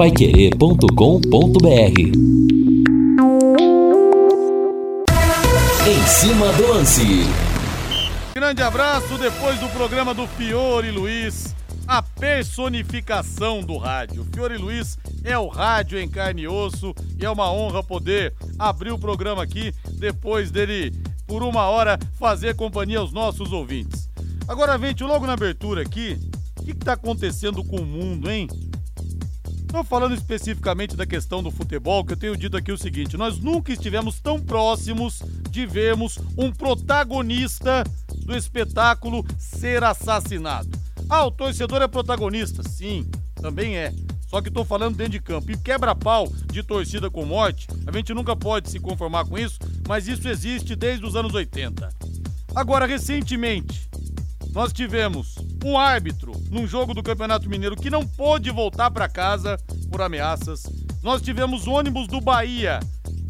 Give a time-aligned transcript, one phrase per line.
[0.00, 2.00] paiquerê.com.br
[5.86, 7.04] Em cima do lance.
[8.34, 11.54] Grande abraço depois do programa do Fiore Luiz,
[11.86, 14.26] a personificação do rádio.
[14.32, 18.92] Fiore Luiz é o rádio em carne e osso e é uma honra poder abrir
[18.92, 20.94] o programa aqui depois dele,
[21.26, 24.08] por uma hora, fazer companhia aos nossos ouvintes.
[24.48, 26.18] Agora, gente, logo na abertura aqui,
[26.58, 28.48] o que está acontecendo com o mundo, hein?
[29.70, 33.38] Estou falando especificamente da questão do futebol, que eu tenho dito aqui o seguinte: nós
[33.38, 37.84] nunca estivemos tão próximos de vermos um protagonista
[38.26, 40.68] do espetáculo ser assassinado.
[41.08, 42.68] Ah, o torcedor é protagonista?
[42.68, 43.94] Sim, também é.
[44.26, 45.52] Só que estou falando dentro de campo.
[45.52, 50.08] E quebra-pau de torcida com morte, a gente nunca pode se conformar com isso, mas
[50.08, 51.88] isso existe desde os anos 80.
[52.56, 53.88] Agora, recentemente,
[54.52, 59.58] nós tivemos um árbitro num jogo do Campeonato Mineiro que não pôde voltar para casa
[59.90, 60.64] por ameaças.
[61.02, 62.80] Nós tivemos ônibus do Bahia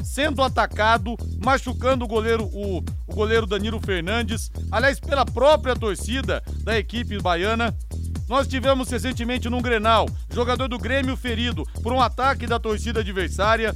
[0.02, 6.76] sendo atacado, machucando o goleiro, o, o goleiro Danilo Fernandes, aliás, pela própria torcida da
[6.78, 7.74] equipe baiana.
[8.28, 13.74] Nós tivemos recentemente num Grenal, jogador do Grêmio ferido por um ataque da torcida adversária.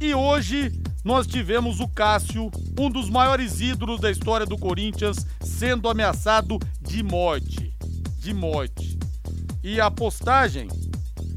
[0.00, 0.72] E hoje
[1.04, 7.02] nós tivemos o Cássio, um dos maiores ídolos da história do Corinthians, sendo ameaçado de
[7.02, 7.74] morte.
[8.18, 8.98] De morte.
[9.62, 10.68] E a postagem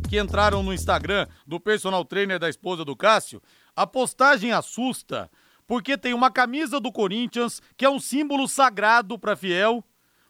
[0.09, 3.41] que entraram no Instagram do personal trainer da esposa do Cássio,
[3.75, 5.29] a postagem assusta
[5.65, 9.83] porque tem uma camisa do Corinthians que é um símbolo sagrado para fiel,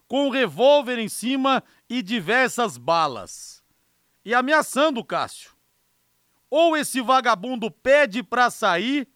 [0.06, 3.62] com um revólver em cima e diversas balas.
[4.24, 5.50] E ameaçando o Cássio.
[6.48, 9.08] Ou esse vagabundo pede para sair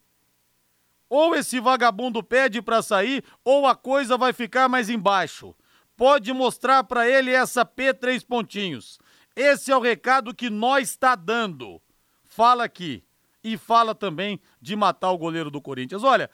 [1.09, 5.55] ou esse vagabundo pede para sair, ou a coisa vai ficar mais embaixo.
[5.97, 8.99] Pode mostrar para ele essa P três pontinhos.
[9.35, 11.81] Esse é o recado que nós está dando.
[12.25, 13.05] Fala aqui
[13.43, 16.05] e fala também de matar o goleiro do Corinthians.
[16.05, 16.31] Olha,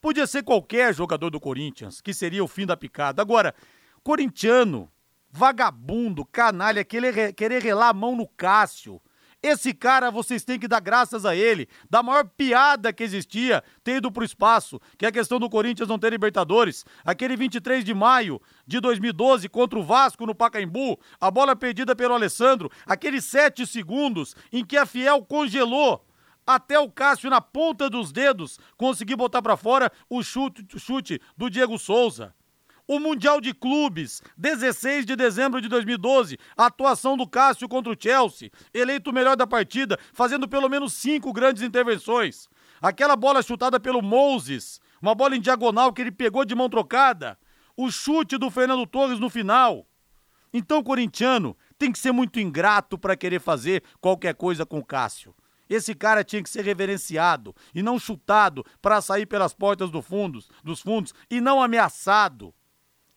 [0.00, 3.22] podia ser qualquer jogador do Corinthians, que seria o fim da picada.
[3.22, 3.54] Agora,
[4.02, 4.90] corintiano,
[5.30, 9.00] vagabundo, canalha, querer, querer relar a mão no Cássio,
[9.42, 11.68] esse cara, vocês têm que dar graças a ele.
[11.88, 15.88] Da maior piada que existia, ter ido pro espaço, que é a questão do Corinthians
[15.88, 16.84] não ter Libertadores.
[17.04, 22.14] Aquele 23 de maio de 2012 contra o Vasco no Pacaembu, a bola perdida pelo
[22.14, 26.04] Alessandro, aqueles sete segundos em que a Fiel congelou
[26.46, 31.48] até o Cássio na ponta dos dedos conseguir botar para fora o chute, chute do
[31.48, 32.34] Diego Souza
[32.90, 37.96] o Mundial de Clubes, 16 de dezembro de 2012, a atuação do Cássio contra o
[37.96, 42.48] Chelsea, eleito o melhor da partida, fazendo pelo menos cinco grandes intervenções.
[42.82, 47.38] Aquela bola chutada pelo Moses, uma bola em diagonal que ele pegou de mão trocada,
[47.76, 49.86] o chute do Fernando Torres no final.
[50.52, 55.32] Então, corintiano tem que ser muito ingrato para querer fazer qualquer coisa com o Cássio.
[55.68, 60.50] Esse cara tinha que ser reverenciado e não chutado para sair pelas portas do fundos,
[60.64, 62.52] dos fundos e não ameaçado.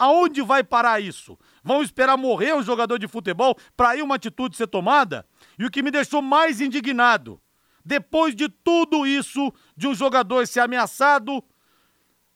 [0.04, 1.40] Aonde vai parar isso?
[1.64, 5.26] Vão esperar morrer um jogador de futebol para aí uma atitude ser tomada?
[5.58, 7.40] E o que me deixou mais indignado,
[7.86, 11.42] depois de tudo isso, de um jogador ser ameaçado,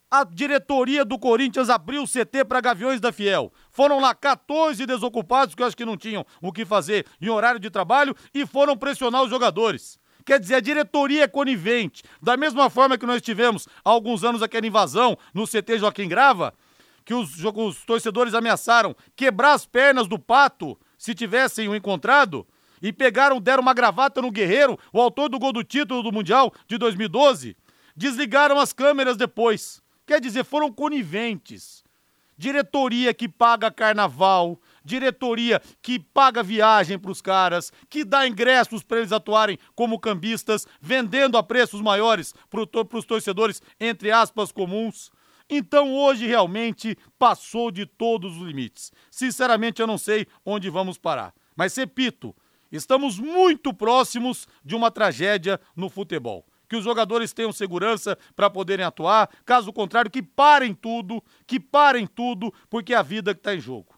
[0.10, 3.52] a diretoria do Corinthians abriu o CT para Gaviões da Fiel.
[3.70, 7.60] Foram lá 14 desocupados que eu acho que não tinham o que fazer em horário
[7.60, 10.00] de trabalho e foram pressionar os jogadores.
[10.26, 12.02] Quer dizer, a diretoria é conivente.
[12.22, 16.54] Da mesma forma que nós tivemos há alguns anos aquela invasão no CT Joaquim Grava,
[17.08, 22.46] que os, os torcedores ameaçaram quebrar as pernas do pato se tivessem o encontrado
[22.82, 26.54] e pegaram, deram uma gravata no Guerreiro, o autor do gol do título do Mundial
[26.68, 27.56] de 2012,
[27.96, 29.82] desligaram as câmeras depois.
[30.06, 31.82] Quer dizer, foram coniventes.
[32.38, 38.98] Diretoria que paga carnaval, diretoria que paga viagem para os caras, que dá ingressos para
[38.98, 45.10] eles atuarem como cambistas, vendendo a preços maiores para os torcedores, entre aspas, comuns.
[45.50, 48.92] Então hoje realmente passou de todos os limites.
[49.10, 51.34] Sinceramente, eu não sei onde vamos parar.
[51.56, 52.36] Mas repito,
[52.72, 56.46] estamos muito próximos de uma tragédia no futebol.
[56.70, 62.06] Que os jogadores tenham segurança para poderem atuar, caso contrário, que parem tudo, que parem
[62.06, 63.98] tudo, porque é a vida que está em jogo.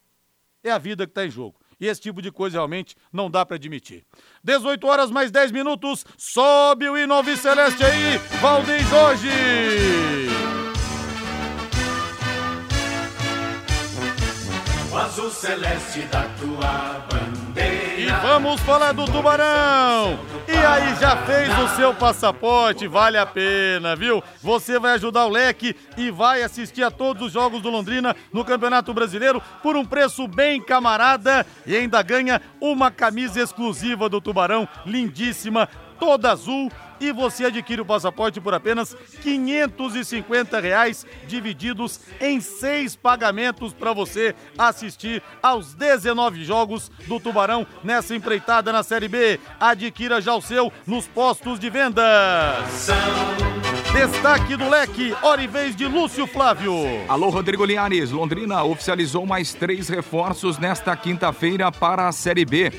[0.63, 1.59] É a vida que está em jogo.
[1.79, 4.05] E esse tipo de coisa realmente não dá para admitir.
[4.43, 10.28] 18 horas mais 10 minutos, sobe o hino Celeste aí, Valdeir Jorge!
[14.99, 17.99] Azul celeste da tua bandeira.
[17.99, 20.19] E vamos falar do Tubarão.
[20.47, 22.87] aí, já fez o seu passaporte?
[22.87, 24.21] Vale a pena, viu?
[24.41, 28.43] Você vai ajudar o Leque e vai assistir a todos os jogos do Londrina no
[28.43, 34.67] Campeonato Brasileiro por um preço bem camarada e ainda ganha uma camisa exclusiva do Tubarão,
[34.85, 35.69] lindíssima,
[35.99, 36.69] toda azul
[36.99, 44.35] e você adquire o passaporte por apenas 550 reais, divididos em seis pagamentos para você
[44.57, 49.39] assistir aos 19 jogos do Tubarão nessa empreitada na Série B.
[49.59, 52.89] Adquira já o seu nos postos de vendas.
[53.93, 56.73] Destaque do leque, hora e vez de Lúcio Flávio.
[57.07, 58.11] Alô, Rodrigo Linhares.
[58.11, 62.71] Londrina oficializou mais três reforços nesta quinta-feira para a Série B.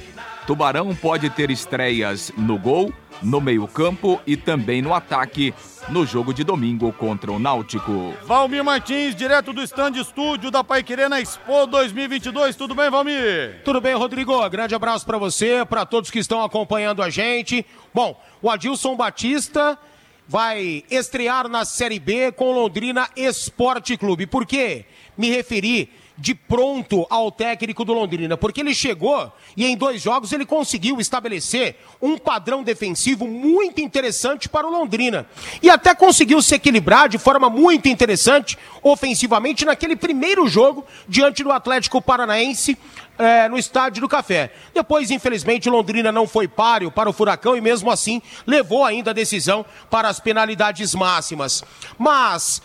[0.50, 2.92] Tubarão pode ter estreias no gol,
[3.22, 5.54] no meio-campo e também no ataque
[5.88, 8.12] no jogo de domingo contra o Náutico.
[8.24, 12.56] Valmir Martins, direto do stand estúdio da Paiquerê na Expo 2022.
[12.56, 13.62] Tudo bem, Valmir?
[13.64, 14.50] Tudo bem, Rodrigo.
[14.50, 17.64] Grande abraço para você, para todos que estão acompanhando a gente.
[17.94, 19.78] Bom, o Adilson Batista
[20.26, 24.26] vai estrear na Série B com Londrina Esporte Clube.
[24.26, 24.84] Por quê?
[25.16, 25.88] Me referi
[26.20, 31.00] de pronto ao técnico do Londrina, porque ele chegou e em dois jogos ele conseguiu
[31.00, 35.26] estabelecer um padrão defensivo muito interessante para o Londrina.
[35.62, 41.50] E até conseguiu se equilibrar de forma muito interessante ofensivamente naquele primeiro jogo diante do
[41.50, 42.76] Atlético Paranaense
[43.18, 44.52] é, no Estádio do Café.
[44.74, 49.14] Depois, infelizmente, Londrina não foi páreo para o Furacão e mesmo assim levou ainda a
[49.14, 51.64] decisão para as penalidades máximas.
[51.98, 52.60] Mas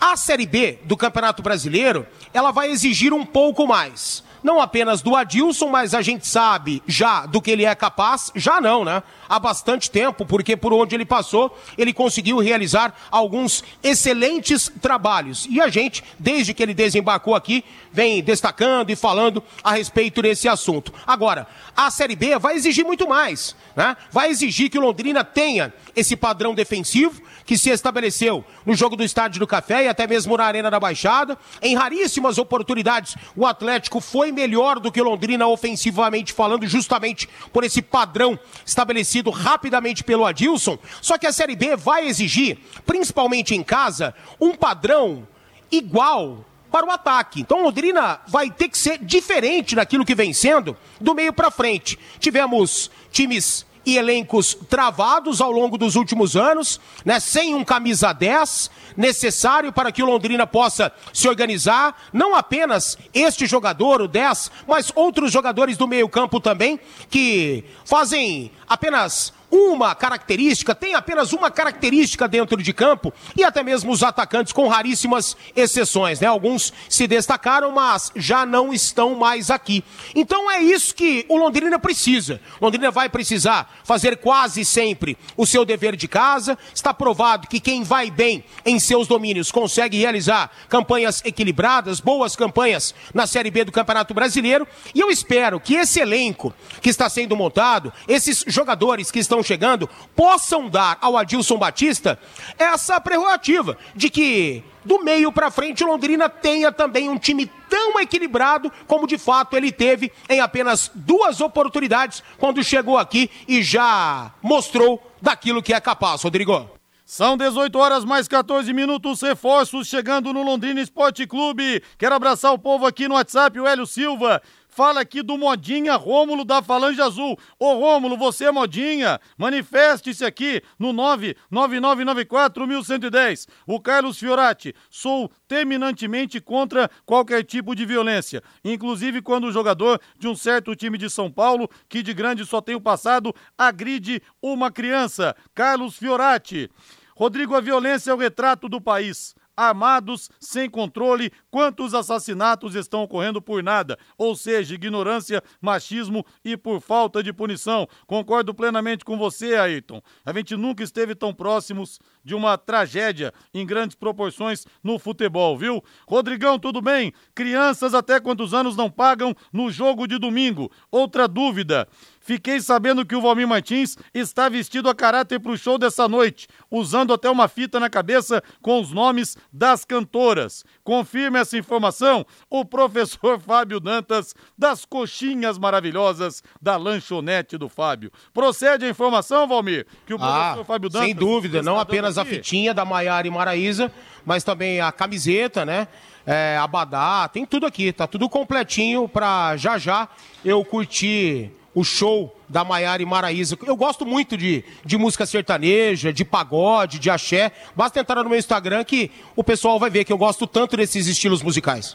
[0.00, 4.24] a Série B do Campeonato Brasileiro, ela vai exigir um pouco mais.
[4.42, 8.60] Não apenas do Adilson, mas a gente sabe já do que ele é capaz, já
[8.60, 9.02] não, né?
[9.28, 15.46] Há bastante tempo, porque por onde ele passou, ele conseguiu realizar alguns excelentes trabalhos.
[15.50, 20.48] E a gente, desde que ele desembarcou aqui, vem destacando e falando a respeito desse
[20.48, 20.92] assunto.
[21.06, 21.46] Agora,
[21.76, 23.96] a Série B vai exigir muito mais, né?
[24.10, 29.04] Vai exigir que o Londrina tenha esse padrão defensivo, que se estabeleceu no jogo do
[29.04, 31.38] Estádio do Café e até mesmo na Arena da Baixada.
[31.62, 37.64] Em raríssimas oportunidades, o Atlético foi melhor do que o Londrina ofensivamente falando, justamente por
[37.64, 40.78] esse padrão estabelecido rapidamente pelo Adilson.
[41.00, 45.26] Só que a Série B vai exigir, principalmente em casa, um padrão
[45.70, 47.40] igual para o ataque.
[47.40, 51.98] Então Londrina vai ter que ser diferente daquilo que vem sendo do meio para frente.
[52.18, 58.68] Tivemos times e elencos travados ao longo dos últimos anos, né, sem um camisa 10
[58.96, 64.90] necessário para que o Londrina possa se organizar, não apenas este jogador, o 10, mas
[64.94, 72.62] outros jogadores do meio-campo também que fazem apenas uma característica, tem apenas uma característica dentro
[72.62, 76.26] de campo e até mesmo os atacantes com raríssimas exceções, né?
[76.26, 79.82] Alguns se destacaram, mas já não estão mais aqui.
[80.14, 82.40] Então é isso que o Londrina precisa.
[82.60, 86.58] Londrina vai precisar fazer quase sempre o seu dever de casa.
[86.74, 92.94] Está provado que quem vai bem em seus domínios consegue realizar campanhas equilibradas, boas campanhas
[93.14, 94.66] na Série B do Campeonato Brasileiro.
[94.94, 99.88] E eu espero que esse elenco que está sendo montado, esses jogadores que estão chegando
[100.14, 102.18] possam dar ao Adilson Batista
[102.58, 108.70] essa prerrogativa de que do meio para frente Londrina tenha também um time tão equilibrado
[108.86, 115.02] como de fato ele teve em apenas duas oportunidades quando chegou aqui e já mostrou
[115.20, 116.76] daquilo que é capaz, Rodrigo.
[117.04, 121.80] São 18 horas mais 14 minutos, reforços chegando no Londrina Esporte Clube.
[121.96, 124.42] Quero abraçar o povo aqui no WhatsApp, o Hélio Silva
[124.76, 127.38] fala aqui do Modinha Rômulo da Falange Azul.
[127.58, 133.48] Ô Rômulo, você é Modinha, manifeste-se aqui no 99994-1110.
[133.66, 140.28] O Carlos Fiorati, sou terminantemente contra qualquer tipo de violência, inclusive quando o jogador de
[140.28, 144.70] um certo time de São Paulo, que de grande só tem o passado, agride uma
[144.70, 145.34] criança.
[145.54, 146.70] Carlos Fiorati.
[147.16, 153.40] Rodrigo, a violência é o retrato do país armados, sem controle, quantos assassinatos estão ocorrendo
[153.40, 157.88] por nada, ou seja, ignorância, machismo e por falta de punição.
[158.06, 160.02] Concordo plenamente com você, Ayrton.
[160.22, 165.82] A gente nunca esteve tão próximos de uma tragédia em grandes proporções no futebol, viu?
[166.06, 167.10] Rodrigão, tudo bem?
[167.34, 170.70] Crianças até quantos anos não pagam no jogo de domingo?
[170.90, 171.88] Outra dúvida.
[172.26, 176.48] Fiquei sabendo que o Valmir Martins está vestido a caráter para o show dessa noite,
[176.68, 180.64] usando até uma fita na cabeça com os nomes das cantoras.
[180.82, 188.10] Confirme essa informação o professor Fábio Dantas, das coxinhas maravilhosas da lanchonete do Fábio.
[188.34, 191.06] Procede a informação, Valmir, que o professor ah, Fábio Dantas.
[191.06, 192.28] Sem dúvida, não apenas aqui.
[192.28, 193.90] a fitinha da Maiara e Maraísa,
[194.24, 195.88] mas também a camiseta, né?
[196.26, 200.08] É, abadá, tem tudo aqui, tá tudo completinho para já já
[200.44, 203.56] eu curtir o show da Maiara e Maraísa.
[203.66, 207.52] Eu gosto muito de, de música sertaneja, de pagode, de axé.
[207.76, 211.06] Basta entrar no meu Instagram que o pessoal vai ver que eu gosto tanto desses
[211.06, 211.94] estilos musicais.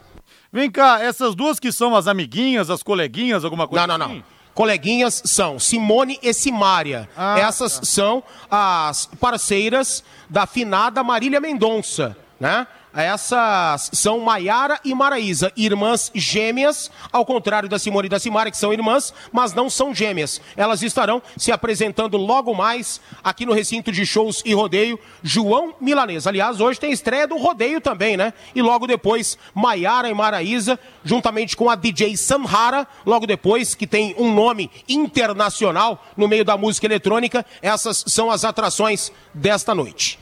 [0.54, 4.16] Vem cá, essas duas que são as amiguinhas, as coleguinhas, alguma coisa Não, não, assim?
[4.18, 4.24] não.
[4.54, 7.10] Coleguinhas são Simone e Simária.
[7.18, 7.86] Ah, Essas tá.
[7.86, 12.68] são as parceiras da finada Marília Mendonça, né?
[12.94, 18.58] Essas são Maiara e Maraísa, irmãs gêmeas, ao contrário da Simone e da Simara, que
[18.58, 20.42] são irmãs, mas não são gêmeas.
[20.58, 26.28] Elas estarão se apresentando logo mais aqui no recinto de shows e rodeio João Milanês.
[26.28, 28.34] Aliás, hoje tem estreia do rodeio também, né?
[28.54, 34.14] E logo depois, Maiara e Maraísa, juntamente com a DJ Samhara, logo depois, que tem
[34.18, 37.46] um nome internacional no meio da música eletrônica.
[37.62, 40.20] Essas são as atrações desta noite.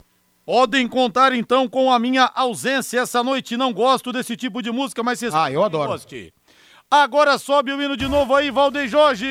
[0.49, 3.55] Podem contar então com a minha ausência essa noite.
[3.55, 5.31] Não gosto desse tipo de música, mas vocês.
[5.31, 5.91] Ah, eu adoro.
[5.91, 6.33] Goste.
[6.89, 9.27] Agora sobe o hino de novo aí, Valdeir Jorge.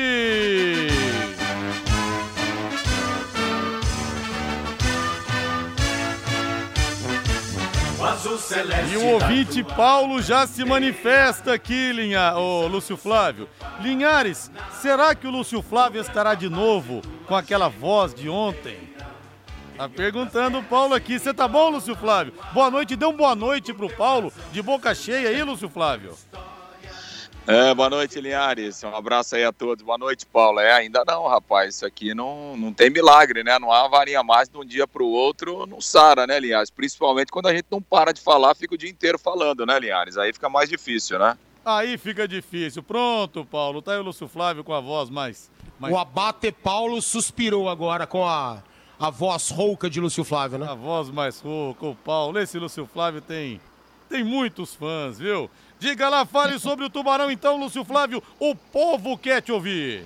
[8.89, 12.37] E o ouvinte Paulo já se manifesta aqui, Linha...
[12.37, 13.49] Ô, Lúcio Flávio.
[13.81, 14.49] Linhares,
[14.81, 18.88] será que o Lúcio Flávio estará de novo com aquela voz de ontem?
[19.79, 21.17] Tá perguntando o Paulo aqui.
[21.17, 22.33] Você tá bom, Lúcio Flávio?
[22.51, 22.97] Boa noite.
[22.97, 26.17] Dê um boa noite pro Paulo, de boca cheia aí, Lúcio Flávio.
[27.47, 28.83] É, boa noite, Linhares.
[28.83, 29.81] Um abraço aí a todos.
[29.81, 30.59] Boa noite, Paulo.
[30.59, 31.75] É, ainda não, rapaz.
[31.75, 33.57] Isso aqui não, não tem milagre, né?
[33.57, 36.69] Não há varinha mais de um dia para o outro, não sara, né, Linhares?
[36.69, 40.17] Principalmente quando a gente não para de falar, fica o dia inteiro falando, né, Linhares?
[40.17, 41.37] Aí fica mais difícil, né?
[41.63, 42.83] Aí fica difícil.
[42.83, 43.81] Pronto, Paulo.
[43.81, 45.49] Tá aí o Lúcio Flávio com a voz mais.
[45.79, 45.93] mais...
[45.93, 48.61] O Abate Paulo suspirou agora com a
[48.99, 50.67] a voz rouca de Lúcio Flávio, né?
[50.69, 52.37] A voz mais rouca, o Paulo.
[52.37, 53.61] Esse Lúcio Flávio tem,
[54.09, 55.49] tem muitos fãs, viu?
[55.79, 58.21] Diga lá, fale sobre o Tubarão então, Lúcio Flávio.
[58.37, 60.05] O povo quer te ouvir.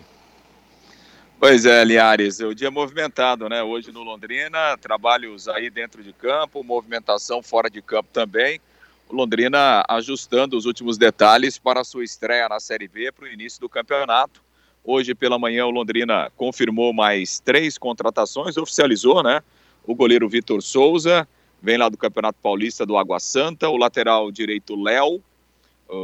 [1.39, 3.63] Pois é, Liares, o dia movimentado, né?
[3.63, 8.62] Hoje no Londrina, trabalhos aí dentro de campo, movimentação fora de campo também.
[9.09, 13.27] O Londrina ajustando os últimos detalhes para a sua estreia na Série B para o
[13.27, 14.42] início do campeonato.
[14.86, 19.42] Hoje pela manhã o Londrina confirmou mais três contratações, oficializou, né?
[19.86, 21.25] O goleiro Vitor Souza,
[21.62, 25.22] vem lá do Campeonato Paulista do Água Santa, o lateral direito Léo,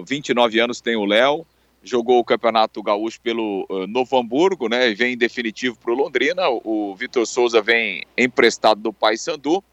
[0.05, 1.45] 29 anos tem o Léo,
[1.83, 4.89] jogou o Campeonato Gaúcho pelo uh, Novo Hamburgo, né?
[4.89, 6.47] E vem em definitivo para o Londrina.
[6.49, 9.63] O, o Vitor Souza vem emprestado do Paysandu.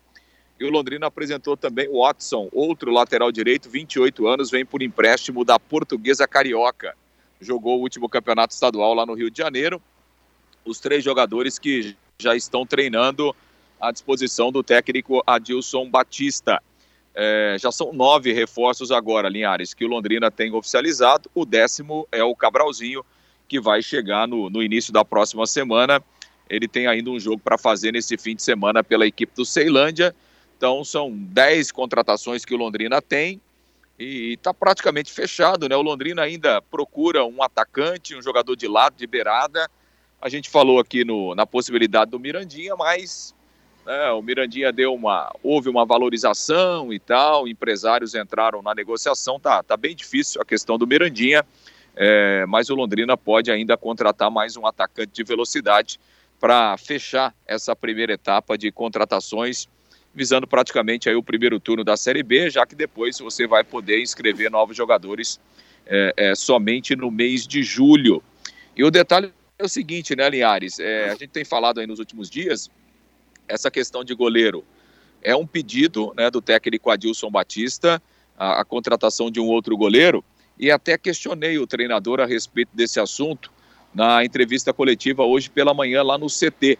[0.58, 5.44] E o Londrina apresentou também o Watson, outro lateral direito, 28 anos, vem por empréstimo
[5.44, 6.94] da Portuguesa Carioca
[7.40, 9.80] jogou o último campeonato estadual lá no Rio de Janeiro.
[10.64, 13.34] Os três jogadores que já estão treinando
[13.80, 16.62] à disposição do técnico Adilson Batista.
[17.14, 21.30] É, já são nove reforços agora, Linhares, que o Londrina tem oficializado.
[21.34, 23.04] O décimo é o Cabralzinho,
[23.48, 26.02] que vai chegar no, no início da próxima semana.
[26.48, 30.14] Ele tem ainda um jogo para fazer nesse fim de semana pela equipe do Ceilândia.
[30.56, 33.40] Então, são dez contratações que o Londrina tem
[33.98, 35.76] e está praticamente fechado, né?
[35.76, 39.70] O Londrina ainda procura um atacante, um jogador de lado, de beirada.
[40.20, 43.34] A gente falou aqui no, na possibilidade do Mirandinha, mas
[43.86, 45.32] né, o Mirandinha deu uma.
[45.42, 50.76] houve uma valorização e tal, empresários entraram na negociação, tá, tá bem difícil a questão
[50.76, 51.44] do Mirandinha,
[51.94, 55.98] é, mas o Londrina pode ainda contratar mais um atacante de velocidade
[56.38, 59.66] para fechar essa primeira etapa de contratações
[60.16, 64.00] visando praticamente aí o primeiro turno da Série B, já que depois você vai poder
[64.00, 65.38] inscrever novos jogadores
[65.86, 68.22] é, é, somente no mês de julho.
[68.74, 70.78] E o detalhe é o seguinte, né, Linhares?
[70.78, 72.70] É, a gente tem falado aí nos últimos dias,
[73.46, 74.64] essa questão de goleiro
[75.22, 78.02] é um pedido né, do técnico Adilson Batista,
[78.38, 80.24] a, a contratação de um outro goleiro,
[80.58, 83.52] e até questionei o treinador a respeito desse assunto
[83.94, 86.78] na entrevista coletiva hoje pela manhã lá no CT.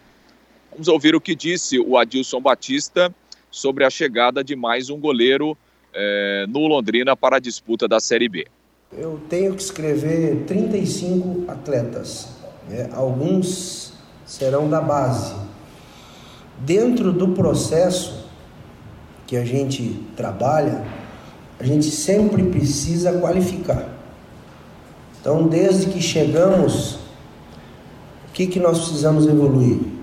[0.71, 3.13] Vamos ouvir o que disse o Adilson Batista
[3.49, 5.57] sobre a chegada de mais um goleiro
[5.93, 8.47] é, no Londrina para a disputa da Série B.
[8.91, 12.29] Eu tenho que escrever 35 atletas,
[12.69, 12.89] né?
[12.93, 13.93] alguns
[14.25, 15.35] serão da base.
[16.59, 18.25] Dentro do processo
[19.25, 20.85] que a gente trabalha,
[21.59, 23.89] a gente sempre precisa qualificar.
[25.19, 26.95] Então, desde que chegamos,
[28.29, 29.96] o que, que nós precisamos evoluir?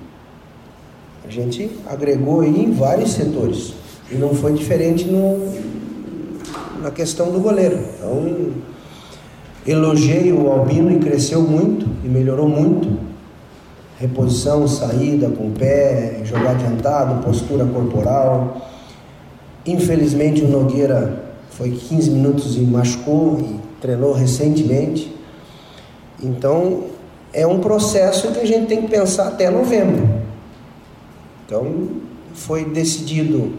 [1.26, 3.72] A gente agregou aí em vários setores.
[4.12, 5.52] E não foi diferente no,
[6.82, 7.78] na questão do goleiro.
[7.96, 8.50] Então,
[9.66, 12.98] elogiei o Albino e cresceu muito e melhorou muito.
[13.98, 18.68] Reposição, saída com o pé, jogar adiantado, postura corporal.
[19.64, 25.14] Infelizmente o Nogueira foi 15 minutos e machucou e treinou recentemente.
[26.22, 26.82] Então
[27.32, 30.23] é um processo que a gente tem que pensar até novembro.
[31.54, 31.86] Então,
[32.34, 33.52] foi decidido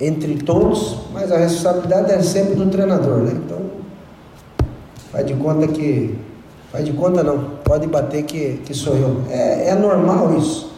[0.00, 3.38] entre todos, mas a responsabilidade é sempre do treinador, né?
[3.44, 3.58] Então,
[5.12, 6.14] faz de conta que.
[6.70, 9.20] Faz de conta não, pode bater que, que sou eu.
[9.28, 10.72] É, é normal isso.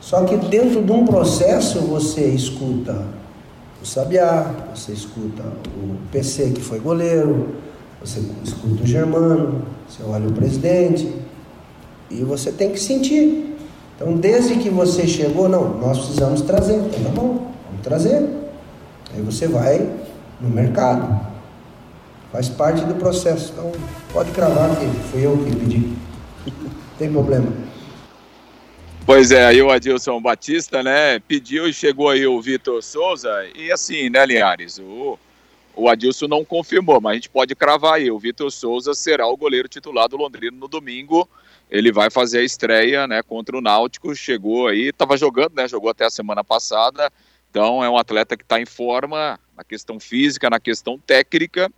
[0.00, 3.04] Só que dentro de um processo você escuta
[3.82, 5.42] o Sabiá, você escuta
[5.76, 7.48] o PC que foi goleiro,
[8.02, 11.14] você escuta o Germano, você olha o presidente
[12.10, 13.51] e você tem que sentir.
[13.96, 18.28] Então, desde que você chegou, não, nós precisamos trazer, então tá bom, vamos trazer.
[19.14, 19.88] Aí você vai
[20.40, 21.32] no mercado.
[22.32, 23.52] Faz parte do processo.
[23.52, 23.70] Então,
[24.12, 25.78] pode cravar que fui eu que pedi.
[26.46, 27.46] Não tem problema.
[29.04, 33.72] Pois é, aí o Adilson Batista, né, pediu e chegou aí o Vitor Souza, e
[33.72, 35.18] assim, né, Linhares, o,
[35.74, 39.36] o Adilson não confirmou, mas a gente pode cravar aí, o Vitor Souza será o
[39.36, 41.28] goleiro titular do Londrina no domingo,
[41.72, 45.88] ele vai fazer a estreia, né, contra o Náutico, chegou aí, estava jogando, né, jogou
[45.88, 47.10] até a semana passada,
[47.50, 51.72] então é um atleta que está em forma na questão física, na questão técnica,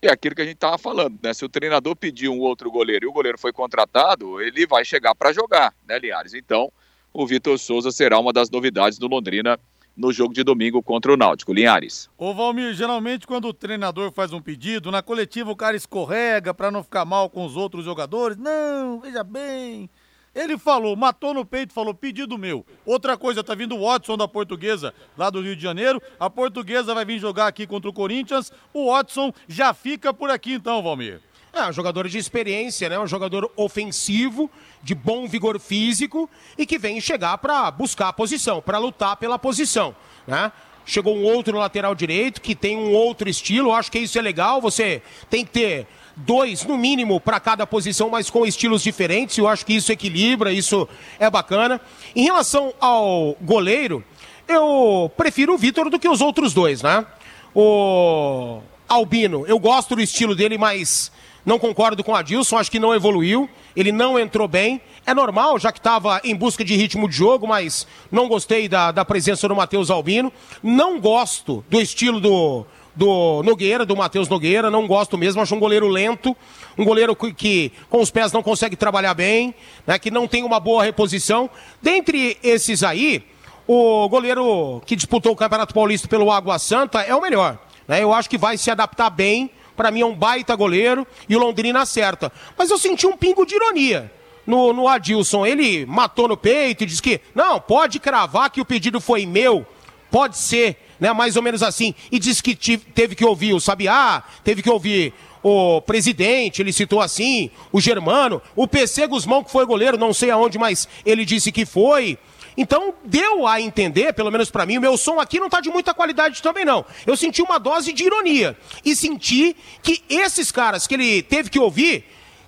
[0.00, 2.70] e é aquilo que a gente estava falando, né, se o treinador pediu um outro
[2.70, 6.32] goleiro e o goleiro foi contratado, ele vai chegar para jogar, né, Liares?
[6.32, 6.70] Então,
[7.12, 9.58] o Vitor Souza será uma das novidades do Londrina
[9.96, 11.52] no jogo de domingo contra o Náutico.
[11.52, 12.10] Linhares.
[12.18, 16.70] Ô Valmir, geralmente quando o treinador faz um pedido, na coletiva o cara escorrega para
[16.70, 18.36] não ficar mal com os outros jogadores.
[18.36, 19.88] Não, veja bem.
[20.36, 22.66] Ele falou, matou no peito, falou pedido meu.
[22.84, 26.00] Outra coisa, tá vindo o Watson da Portuguesa, lá do Rio de Janeiro.
[26.20, 28.52] A Portuguesa vai vir jogar aqui contra o Corinthians.
[28.74, 31.22] O Watson já fica por aqui então, Valmir.
[31.68, 32.98] Um jogador de experiência, né?
[32.98, 34.50] Um jogador ofensivo,
[34.82, 39.38] de bom vigor físico e que vem chegar para buscar a posição, para lutar pela
[39.38, 39.96] posição,
[40.26, 40.52] né?
[40.84, 44.60] Chegou um outro lateral direito que tem um outro estilo, acho que isso é legal.
[44.60, 49.36] Você tem que ter dois no mínimo para cada posição, mas com estilos diferentes.
[49.36, 51.80] Eu acho que isso equilibra, isso é bacana.
[52.14, 54.04] Em relação ao goleiro,
[54.46, 57.04] eu prefiro o Vitor do que os outros dois, né?
[57.52, 61.10] O Albino, eu gosto do estilo dele, mas
[61.46, 64.80] não concordo com o Adilson, acho que não evoluiu, ele não entrou bem.
[65.06, 68.90] É normal, já que estava em busca de ritmo de jogo, mas não gostei da,
[68.90, 70.32] da presença do Matheus Albino.
[70.60, 75.60] Não gosto do estilo do, do Nogueira, do Matheus Nogueira, não gosto mesmo, acho um
[75.60, 76.36] goleiro lento,
[76.76, 79.54] um goleiro que, que, com os pés não consegue trabalhar bem,
[79.86, 81.48] né, que não tem uma boa reposição.
[81.80, 83.22] Dentre esses aí,
[83.68, 87.56] o goleiro que disputou o Campeonato Paulista pelo Água Santa é o melhor.
[87.86, 91.36] Né, eu acho que vai se adaptar bem para mim é um baita goleiro e
[91.36, 92.32] o Londrina acerta.
[92.56, 94.10] Mas eu senti um pingo de ironia
[94.46, 95.44] no, no Adilson.
[95.44, 99.66] Ele matou no peito e disse que, não, pode cravar que o pedido foi meu,
[100.10, 101.12] pode ser, né?
[101.12, 101.94] Mais ou menos assim.
[102.10, 105.12] E disse que teve que ouvir o Sabiá, teve que ouvir
[105.42, 110.30] o presidente, ele citou assim, o Germano, o PC Guzmão, que foi goleiro, não sei
[110.30, 112.18] aonde, mas ele disse que foi.
[112.56, 115.68] Então, deu a entender, pelo menos para mim, o meu som aqui não está de
[115.68, 116.84] muita qualidade também não.
[117.06, 121.58] Eu senti uma dose de ironia e senti que esses caras que ele teve que
[121.58, 122.04] ouvir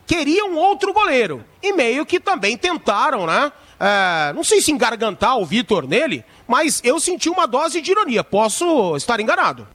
[0.06, 1.44] queriam outro goleiro.
[1.62, 3.52] E meio que também tentaram, né?
[3.78, 8.24] É, não sei se engargantar o Vitor nele, mas eu senti uma dose de ironia.
[8.24, 9.68] Posso estar enganado.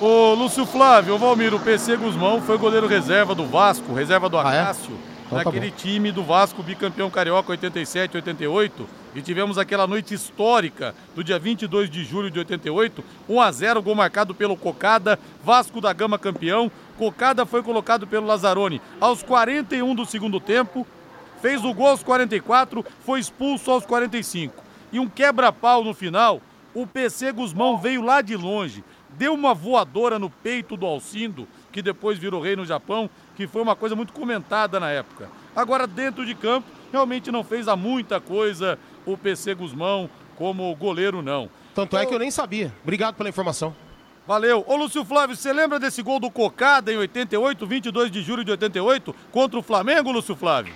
[0.00, 4.38] Ô, Lúcio Flávio, o Valmir, o PC Guzmão foi goleiro reserva do Vasco, reserva do
[4.38, 4.92] Acácio.
[4.92, 5.17] Ah, é?
[5.28, 10.14] Então, tá naquele tá time do Vasco bicampeão carioca 87 88 e tivemos aquela noite
[10.14, 15.18] histórica do dia 22 de julho de 88, 1 a 0 gol marcado pelo Cocada,
[15.44, 16.70] Vasco da Gama campeão.
[16.96, 20.86] Cocada foi colocado pelo Lazzaroni aos 41 do segundo tempo,
[21.42, 24.64] fez o gol aos 44, foi expulso aos 45.
[24.90, 26.40] E um quebra-pau no final,
[26.72, 31.46] o PC Guzmão veio lá de longe, deu uma voadora no peito do Alcindo,
[31.78, 35.30] que depois virou rei no Japão, que foi uma coisa muito comentada na época.
[35.54, 41.22] Agora, dentro de campo, realmente não fez a muita coisa o PC Guzmão como goleiro,
[41.22, 41.48] não.
[41.76, 42.00] Tanto então...
[42.00, 42.74] é que eu nem sabia.
[42.82, 43.76] Obrigado pela informação.
[44.26, 44.64] Valeu.
[44.66, 48.50] Ô, Lúcio Flávio, você lembra desse gol do Cocada em 88, 22 de julho de
[48.50, 50.74] 88, contra o Flamengo, Lúcio Flávio?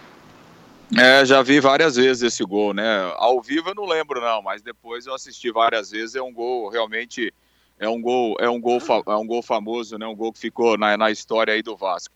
[0.96, 3.12] É, já vi várias vezes esse gol, né?
[3.16, 6.14] Ao vivo eu não lembro, não, mas depois eu assisti várias vezes.
[6.14, 7.34] É um gol realmente.
[7.78, 10.06] É um gol, é um gol, é um gol famoso, né?
[10.06, 12.14] Um gol que ficou na, na história aí do Vasco.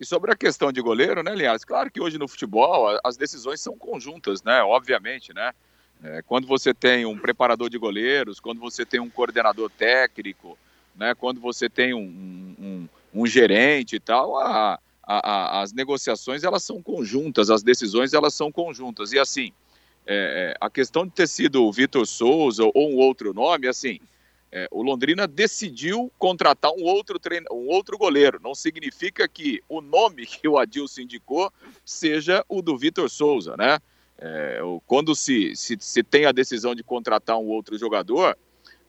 [0.00, 1.64] E sobre a questão de goleiro, né, Linhares?
[1.64, 4.62] Claro que hoje no futebol as decisões são conjuntas, né?
[4.62, 5.52] Obviamente, né?
[6.02, 10.56] É, quando você tem um preparador de goleiros, quando você tem um coordenador técnico,
[10.94, 11.14] né?
[11.14, 16.62] Quando você tem um, um, um gerente e tal, a, a, a, as negociações elas
[16.62, 19.12] são conjuntas, as decisões elas são conjuntas.
[19.12, 19.52] E assim,
[20.06, 23.98] é, é a questão de ter sido o Vitor Souza ou um outro nome, assim,
[24.50, 28.40] é, o Londrina decidiu contratar um outro, treino, um outro goleiro.
[28.42, 31.52] Não significa que o nome que o Adilson indicou
[31.84, 33.78] seja o do Vitor Souza, né?
[34.20, 38.36] É, quando se, se, se, tem a decisão de contratar um outro jogador,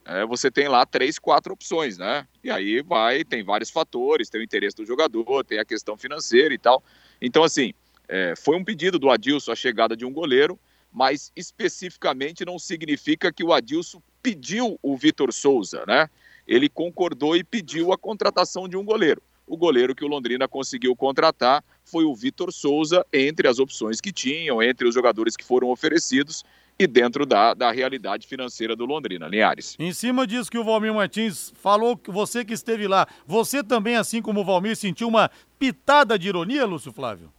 [0.03, 2.27] é, você tem lá três, quatro opções, né?
[2.43, 6.51] E aí vai, tem vários fatores, tem o interesse do jogador, tem a questão financeira
[6.51, 6.83] e tal.
[7.21, 7.73] Então, assim,
[8.07, 10.59] é, foi um pedido do Adilson a chegada de um goleiro,
[10.91, 16.09] mas especificamente não significa que o Adilson pediu o Vitor Souza, né?
[16.47, 19.21] Ele concordou e pediu a contratação de um goleiro.
[19.45, 24.11] O goleiro que o Londrina conseguiu contratar foi o Vitor Souza, entre as opções que
[24.11, 26.43] tinham, entre os jogadores que foram oferecidos
[26.77, 29.75] e dentro da, da realidade financeira do Londrina, Linhares.
[29.77, 34.21] Em cima disso que o Valmir Martins falou, você que esteve lá, você também, assim
[34.21, 37.33] como o Valmir, sentiu uma pitada de ironia, Lúcio Flávio?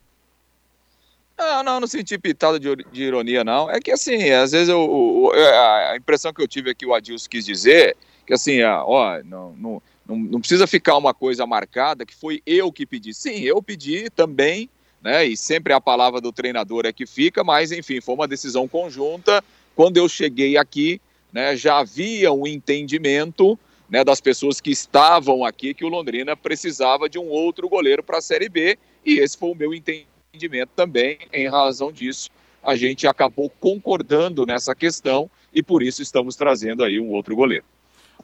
[1.41, 3.71] Não, não, não senti pitada de, de, ironia, não.
[3.71, 7.31] É que assim, às vezes eu, eu, a impressão que eu tive aqui, o Adilson
[7.31, 12.15] quis dizer, que assim, ó, não, não, não, não precisa ficar uma coisa marcada que
[12.15, 13.15] foi eu que pedi.
[13.15, 14.69] Sim, eu pedi também,
[15.03, 15.25] né?
[15.25, 19.43] E sempre a palavra do treinador é que fica, mas enfim, foi uma decisão conjunta.
[19.75, 21.01] Quando eu cheguei aqui,
[21.33, 27.09] né, já havia um entendimento né, das pessoas que estavam aqui que o Londrina precisava
[27.09, 30.71] de um outro goleiro para a Série B, e esse foi o meu entendimento entendimento
[30.77, 32.31] também, em razão disso,
[32.63, 37.65] a gente acabou concordando nessa questão e por isso estamos trazendo aí um outro goleiro.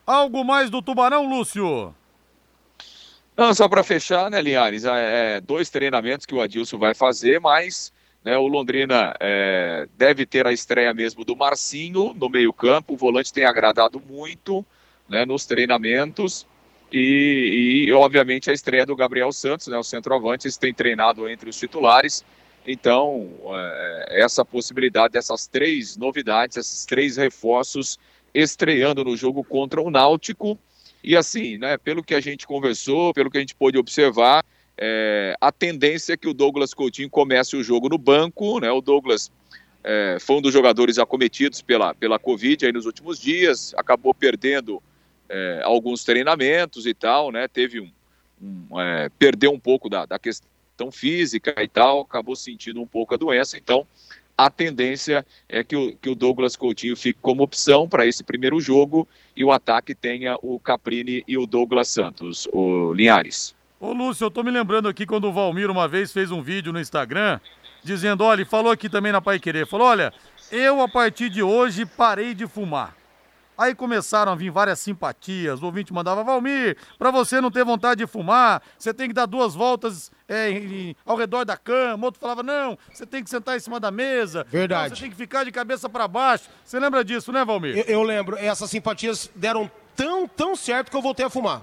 [0.06, 1.92] Algo mais do Tubarão, Lúcio?
[3.36, 4.84] Não, só para fechar, né, Linhares?
[4.84, 7.92] É, é, dois treinamentos que o Adilson vai fazer, mas
[8.24, 12.94] né, o Londrina é, deve ter a estreia mesmo do Marcinho no meio-campo.
[12.94, 14.64] O volante tem agradado muito
[15.08, 16.46] né, nos treinamentos.
[16.92, 21.56] E, e, obviamente, a estreia do Gabriel Santos, né, o centroavante, tem treinado entre os
[21.58, 22.24] titulares.
[22.66, 27.98] Então, é, essa possibilidade dessas três novidades, esses três reforços
[28.34, 30.58] estreando no jogo contra o Náutico.
[31.02, 34.44] E assim, né, pelo que a gente conversou, pelo que a gente pôde observar,
[34.76, 38.60] é, a tendência é que o Douglas Coutinho comece o jogo no banco.
[38.60, 39.30] Né, o Douglas
[39.82, 44.82] é, foi um dos jogadores acometidos pela, pela Covid aí nos últimos dias, acabou perdendo
[45.28, 47.48] é, alguns treinamentos e tal, né?
[47.48, 47.90] Teve um,
[48.70, 53.14] um é, perdeu um pouco da, da questão física e tal, acabou sentindo um pouco
[53.14, 53.86] a doença, então
[54.36, 58.60] a tendência é que o, que o Douglas Coutinho fique como opção para esse primeiro
[58.60, 63.54] jogo e o ataque tenha o Caprini e o Douglas Santos, o Linhares.
[63.80, 66.72] Ô Lúcio, eu tô me lembrando aqui quando o Valmir uma vez fez um vídeo
[66.72, 67.40] no Instagram
[67.82, 70.12] dizendo, olha, falou aqui também na Pai Querer, falou, olha,
[70.50, 72.94] eu a partir de hoje parei de fumar.
[73.56, 75.62] Aí começaram a vir várias simpatias.
[75.62, 79.26] O ouvinte mandava, Valmir, para você não ter vontade de fumar, você tem que dar
[79.26, 82.06] duas voltas é, em, ao redor da cama.
[82.06, 84.46] Outro falava, não, você tem que sentar em cima da mesa.
[84.48, 84.90] Verdade.
[84.90, 86.48] Não, você tem que ficar de cabeça para baixo.
[86.64, 87.78] Você lembra disso, né, Valmir?
[87.78, 88.36] Eu, eu lembro.
[88.36, 91.62] Essas simpatias deram tão, tão certo que eu voltei a fumar.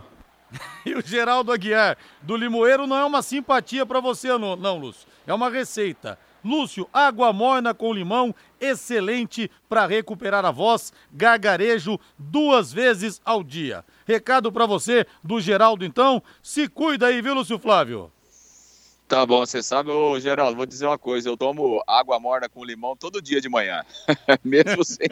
[0.85, 5.07] e o Geraldo Aguiar, do Limoeiro, não é uma simpatia para você, não, não, Lúcio.
[5.25, 6.17] É uma receita.
[6.43, 13.85] Lúcio, água morna com limão, excelente para recuperar a voz, gargarejo duas vezes ao dia.
[14.05, 16.21] Recado para você do Geraldo, então.
[16.41, 18.11] Se cuida aí, viu, Lúcio Flávio?
[19.07, 22.63] Tá bom, você sabe, ô Geraldo, vou dizer uma coisa, eu tomo água morna com
[22.63, 23.83] limão todo dia de manhã,
[24.43, 25.07] mesmo sem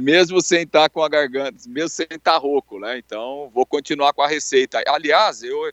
[0.00, 2.98] mesmo estar tá com a garganta, mesmo sem estar tá rouco, né?
[2.98, 4.80] Então, vou continuar com a receita.
[4.86, 5.72] Aliás, eu, eh,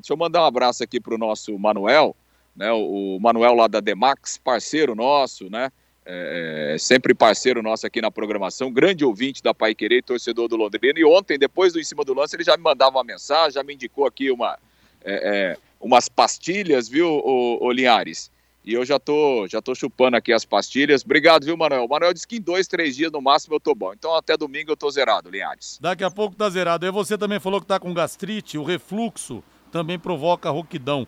[0.00, 2.14] deixa eu mandar um abraço aqui pro nosso Manuel,
[2.56, 5.70] né, o, Manuel lá da Demax, parceiro nosso, né,
[6.06, 10.56] é, é, sempre parceiro nosso aqui na programação, grande ouvinte da Pai Querer, torcedor do
[10.56, 13.52] Londrina, e ontem, depois do Em Cima do Lance, ele já me mandava uma mensagem,
[13.52, 14.58] já me indicou aqui uma,
[15.04, 18.30] é, é umas pastilhas, viu, o, o Linhares?
[18.64, 21.04] E eu já tô, já tô chupando aqui as pastilhas.
[21.04, 21.84] Obrigado, viu, Manuel?
[21.84, 23.92] O Manuel disse que em dois, três dias no máximo eu tô bom.
[23.92, 25.78] Então até domingo eu tô zerado, Linhares.
[25.78, 26.86] Daqui a pouco tá zerado.
[26.86, 31.06] Aí você também falou que tá com gastrite, o refluxo também provoca rouquidão.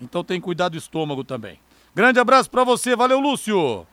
[0.00, 1.58] Então tem que cuidar do estômago também.
[1.94, 3.86] Grande abraço para você, valeu Lúcio.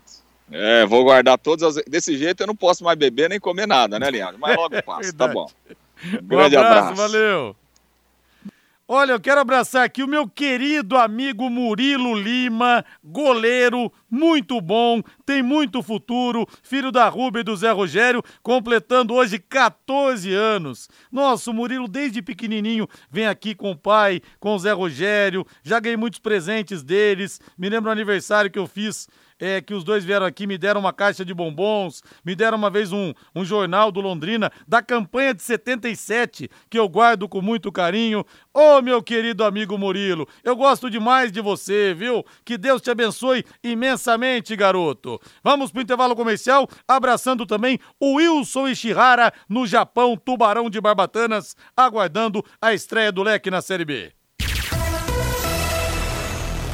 [0.52, 1.84] É, vou guardar todas as.
[1.86, 4.38] Desse jeito eu não posso mais beber nem comer nada, né, Leandro?
[4.39, 5.48] Mas logo passa, tá bom.
[6.22, 7.56] Um grande um abraço, abraço, valeu.
[8.88, 15.41] Olha, eu quero abraçar aqui o meu querido amigo Murilo Lima, goleiro, muito bom, tem
[15.41, 20.88] muito futuro, filho da Rúbia e do Zé Rogério, completando hoje 14 anos.
[21.12, 25.80] Nossa, o Murilo desde pequenininho vem aqui com o pai, com o Zé Rogério, já
[25.80, 29.08] ganhei muitos presentes deles, me lembro do aniversário que eu fiz
[29.39, 32.69] é, que os dois vieram aqui, me deram uma caixa de bombons, me deram uma
[32.69, 37.71] vez um, um jornal do Londrina, da campanha de 77, que eu guardo com muito
[37.71, 38.26] carinho.
[38.54, 42.26] Ô, oh, meu querido amigo Murilo, eu gosto demais de você, viu?
[42.43, 45.19] Que Deus te abençoe imensamente garoto.
[45.43, 52.43] Vamos pro intervalo comercial, abraçando também o Wilson Ishihara no Japão, Tubarão de Barbatanas, aguardando
[52.62, 54.13] a estreia do leque na Série B.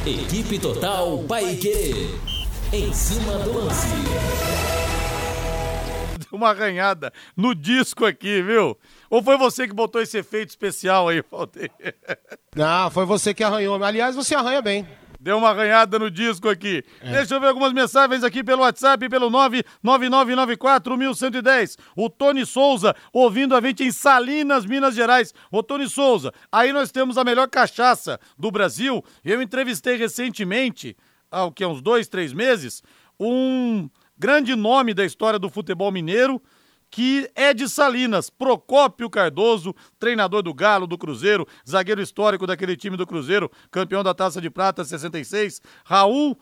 [0.04, 2.31] Equipe Total Paique.
[2.72, 3.86] Em cima do lance.
[6.18, 8.78] Deu uma arranhada no disco aqui, viu?
[9.10, 11.70] Ou foi você que botou esse efeito especial aí, Faltei?
[12.56, 13.84] Não, foi você que arranhou.
[13.84, 14.88] Aliás, você arranha bem.
[15.20, 16.82] Deu uma arranhada no disco aqui.
[17.02, 17.12] É.
[17.12, 19.30] Deixa eu ver algumas mensagens aqui pelo WhatsApp, pelo
[19.84, 21.76] 99994-1110.
[21.94, 25.34] O Tony Souza, ouvindo a gente em Salinas, Minas Gerais.
[25.50, 29.04] Ô, Tony Souza, aí nós temos a melhor cachaça do Brasil.
[29.22, 30.96] Eu entrevistei recentemente,
[31.32, 32.82] há o que, uns dois, três meses,
[33.18, 36.40] um grande nome da história do futebol mineiro,
[36.90, 42.98] que é de Salinas, Procópio Cardoso, treinador do Galo, do Cruzeiro, zagueiro histórico daquele time
[42.98, 46.38] do Cruzeiro, campeão da Taça de Prata 66, Raul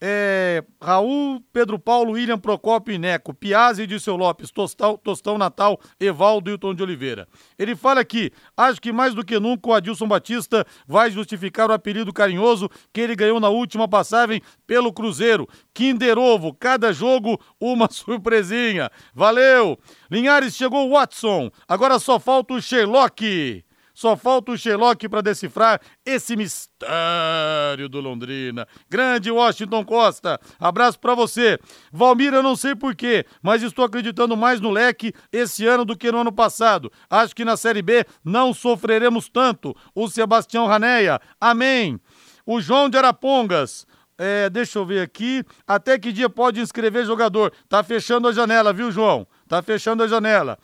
[0.00, 5.80] é, Raul, Pedro Paulo, William Procópio e Neco, Piazzi e Disseu Lopes, Tostão, Tostão Natal,
[5.98, 7.26] Evaldo e Tom de Oliveira.
[7.58, 11.72] Ele fala aqui, acho que mais do que nunca o Adilson Batista vai justificar o
[11.72, 15.48] apelido carinhoso que ele ganhou na última passagem pelo Cruzeiro.
[15.72, 18.90] Kinder Ovo, cada jogo uma surpresinha.
[19.14, 19.78] Valeu!
[20.10, 23.65] Linhares chegou o Watson, agora só falta o Sherlock.
[23.96, 28.68] Só falta o Sherlock para decifrar esse mistério do Londrina.
[28.90, 31.58] Grande Washington Costa, abraço para você.
[31.90, 36.12] Valmir, eu não sei porquê, mas estou acreditando mais no leque esse ano do que
[36.12, 36.92] no ano passado.
[37.08, 39.74] Acho que na Série B não sofreremos tanto.
[39.94, 41.98] O Sebastião Raneia, amém.
[42.44, 43.86] O João de Arapongas,
[44.18, 45.42] é, deixa eu ver aqui.
[45.66, 47.50] Até que dia pode inscrever jogador?
[47.66, 49.26] Tá fechando a janela, viu, João?
[49.48, 50.58] Tá fechando a janela.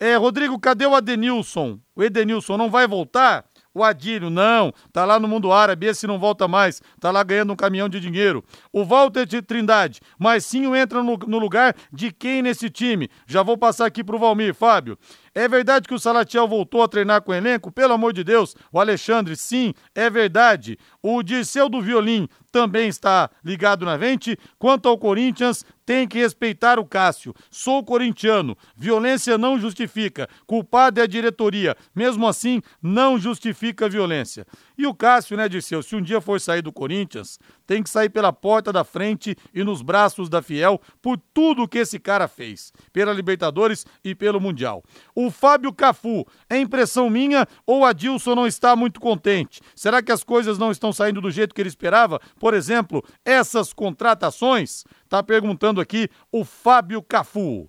[0.00, 1.80] É, Rodrigo, cadê o Adenilson?
[1.96, 3.44] O Edenilson não vai voltar?
[3.74, 7.52] O Adílio, não, tá lá no mundo árabe, esse não volta mais, tá lá ganhando
[7.52, 8.42] um caminhão de dinheiro.
[8.72, 10.00] O Walter de Trindade,
[10.44, 13.08] sim entra no, no lugar de quem nesse time?
[13.26, 14.98] Já vou passar aqui pro Valmir, Fábio.
[15.38, 17.70] É verdade que o Salatiel voltou a treinar com o elenco?
[17.70, 20.76] Pelo amor de Deus, o Alexandre, sim, é verdade.
[21.00, 24.36] O Dirceu do Violim também está ligado na vente.
[24.58, 27.34] Quanto ao Corinthians, tem que respeitar o Cássio.
[27.50, 28.54] Sou corintiano.
[28.76, 30.28] Violência não justifica.
[30.46, 31.74] Culpado é a diretoria.
[31.94, 34.46] Mesmo assim, não justifica a violência.
[34.76, 38.10] E o Cássio, né, Dirceu, se um dia for sair do Corinthians, tem que sair
[38.10, 42.70] pela porta da frente e nos braços da Fiel por tudo que esse cara fez,
[42.92, 44.84] pela Libertadores e pelo Mundial.
[45.14, 49.60] O Fábio Cafu, é impressão minha ou a Dilson não está muito contente?
[49.74, 52.20] Será que as coisas não estão saindo do jeito que ele esperava?
[52.38, 54.84] Por exemplo, essas contratações?
[55.08, 57.68] Tá perguntando aqui o Fábio Cafu.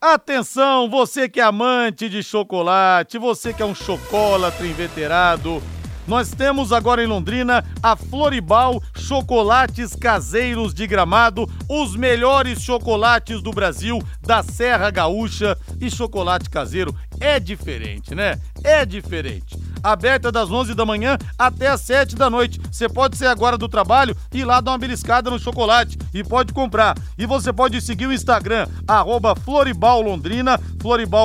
[0.00, 5.62] Atenção, você que é amante de chocolate, você que é um chocolate inveterado,
[6.10, 13.52] nós temos agora em Londrina a Floribal Chocolates Caseiros de Gramado, os melhores chocolates do
[13.52, 18.40] Brasil, da Serra Gaúcha e chocolate caseiro é diferente, né?
[18.64, 19.56] É diferente.
[19.82, 22.60] Aberta das 11 da manhã até as 7 da noite.
[22.70, 26.22] Você pode ser agora do trabalho e ir lá dar uma beliscada no chocolate e
[26.22, 26.96] pode comprar.
[27.16, 30.02] E você pode seguir o Instagram, arroba Floribal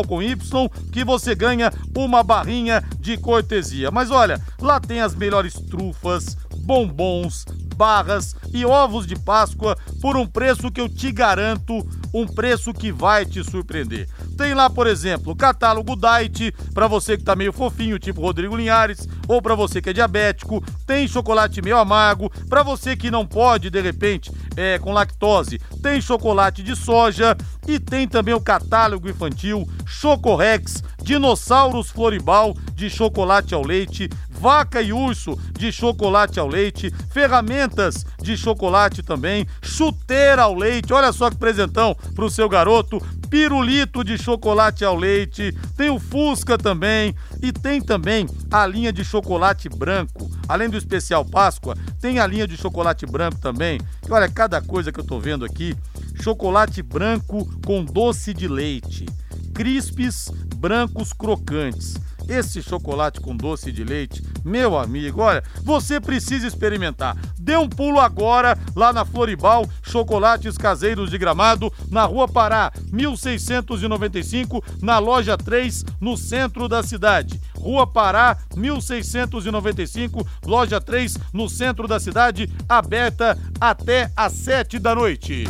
[0.08, 3.91] com Y, que você ganha uma barrinha de cortesia.
[3.91, 10.26] Mas olha, lá tem as melhores trufas, bombons, barras e ovos de Páscoa por um
[10.26, 14.08] preço que eu te garanto, um preço que vai te surpreender.
[14.38, 18.56] Tem lá, por exemplo, o catálogo Diet, para você que tá meio fofinho, tipo Rodrigo
[18.56, 20.63] Linhares, ou para você que é diabético.
[20.88, 25.60] Tem chocolate meio amargo, para você que não pode, de repente, é, com lactose.
[25.84, 27.36] Tem chocolate de soja
[27.67, 34.93] e tem também o catálogo infantil Chocorrex, Dinossauros Floribal de chocolate ao leite, Vaca e
[34.93, 41.38] Urso de chocolate ao leite, ferramentas de chocolate também, chuteira ao leite, olha só que
[41.38, 47.15] presentão pro seu garoto, pirulito de chocolate ao leite, tem o Fusca também.
[47.41, 50.30] E tem também a linha de chocolate branco.
[50.48, 53.80] Além do especial Páscoa, tem a linha de chocolate branco também.
[54.08, 55.76] E olha cada coisa que eu tô vendo aqui,
[56.21, 59.06] chocolate branco com doce de leite,
[59.54, 61.95] crispes brancos crocantes
[62.29, 67.17] esse chocolate com doce de leite, meu amigo, olha, você precisa experimentar.
[67.38, 74.63] Dê um pulo agora lá na Floribal, Chocolates Caseiros de Gramado, na Rua Pará, 1695,
[74.81, 77.39] na loja 3, no centro da cidade.
[77.57, 85.45] Rua Pará, 1695, loja 3, no centro da cidade, aberta até às 7 da noite.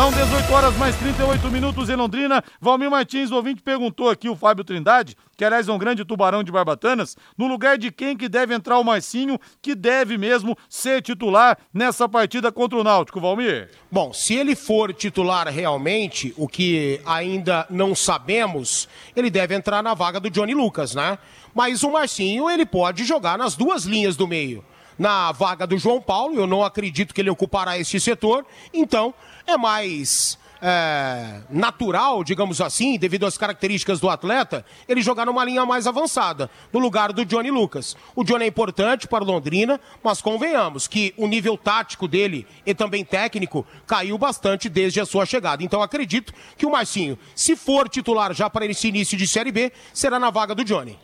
[0.00, 2.42] São 18 horas mais 38 minutos em Londrina.
[2.58, 6.50] Valmir Martins, ouvinte, perguntou aqui o Fábio Trindade, que aliás é um grande tubarão de
[6.50, 11.58] Barbatanas, no lugar de quem que deve entrar o Marcinho, que deve mesmo ser titular
[11.70, 13.72] nessa partida contra o Náutico, Valmir?
[13.92, 19.92] Bom, se ele for titular realmente, o que ainda não sabemos, ele deve entrar na
[19.92, 21.18] vaga do Johnny Lucas, né?
[21.54, 24.64] Mas o Marcinho, ele pode jogar nas duas linhas do meio
[25.00, 26.36] na vaga do João Paulo.
[26.36, 28.44] Eu não acredito que ele ocupará este setor.
[28.72, 29.14] Então,
[29.50, 35.64] é mais é, natural, digamos assim, devido às características do atleta, ele jogar numa linha
[35.64, 37.96] mais avançada, no lugar do Johnny Lucas.
[38.14, 42.74] O Johnny é importante para o Londrina, mas convenhamos que o nível tático dele e
[42.74, 45.62] também técnico caiu bastante desde a sua chegada.
[45.62, 49.72] Então acredito que o Marcinho, se for titular já para esse início de Série B,
[49.92, 50.98] será na vaga do Johnny.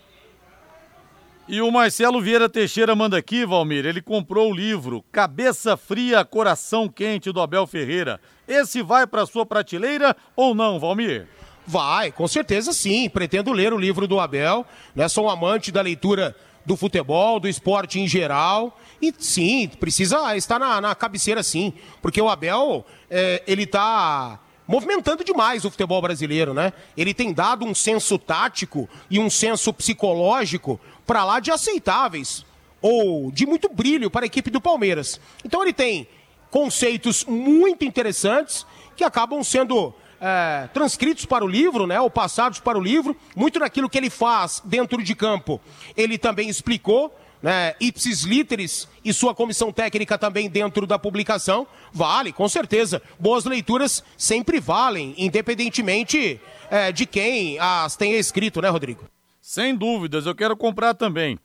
[1.49, 3.87] E o Marcelo Vieira Teixeira manda aqui, Valmir.
[3.87, 8.21] Ele comprou o livro Cabeça Fria, Coração Quente do Abel Ferreira.
[8.49, 11.29] Esse vai para sua prateleira ou não, Valmir?
[11.65, 13.09] Vai, com certeza sim.
[13.09, 14.67] Pretendo ler o livro do Abel.
[14.93, 15.09] Né?
[15.09, 18.77] Sou um amante da leitura do futebol, do esporte em geral.
[19.01, 21.73] E sim, precisa estar na, na cabeceira sim.
[22.03, 26.73] Porque o Abel, é, ele está movimentando demais o futebol brasileiro, né?
[26.97, 32.45] Ele tem dado um senso tático e um senso psicológico para lá de aceitáveis
[32.81, 35.21] ou de muito brilho para a equipe do Palmeiras.
[35.45, 36.07] Então ele tem
[36.51, 38.66] conceitos muito interessantes
[38.97, 43.16] que acabam sendo é, transcritos para o livro, né, ou passados para o livro.
[43.35, 45.61] Muito daquilo que ele faz dentro de campo,
[45.97, 51.66] ele também explicou, né, ipsis literis e sua comissão técnica também dentro da publicação.
[51.92, 53.03] Vale, com certeza.
[53.19, 56.40] Boas leituras sempre valem, independentemente
[56.71, 59.05] é, de quem as tenha escrito, né, Rodrigo?
[59.47, 61.39] Sem dúvidas, eu quero comprar também.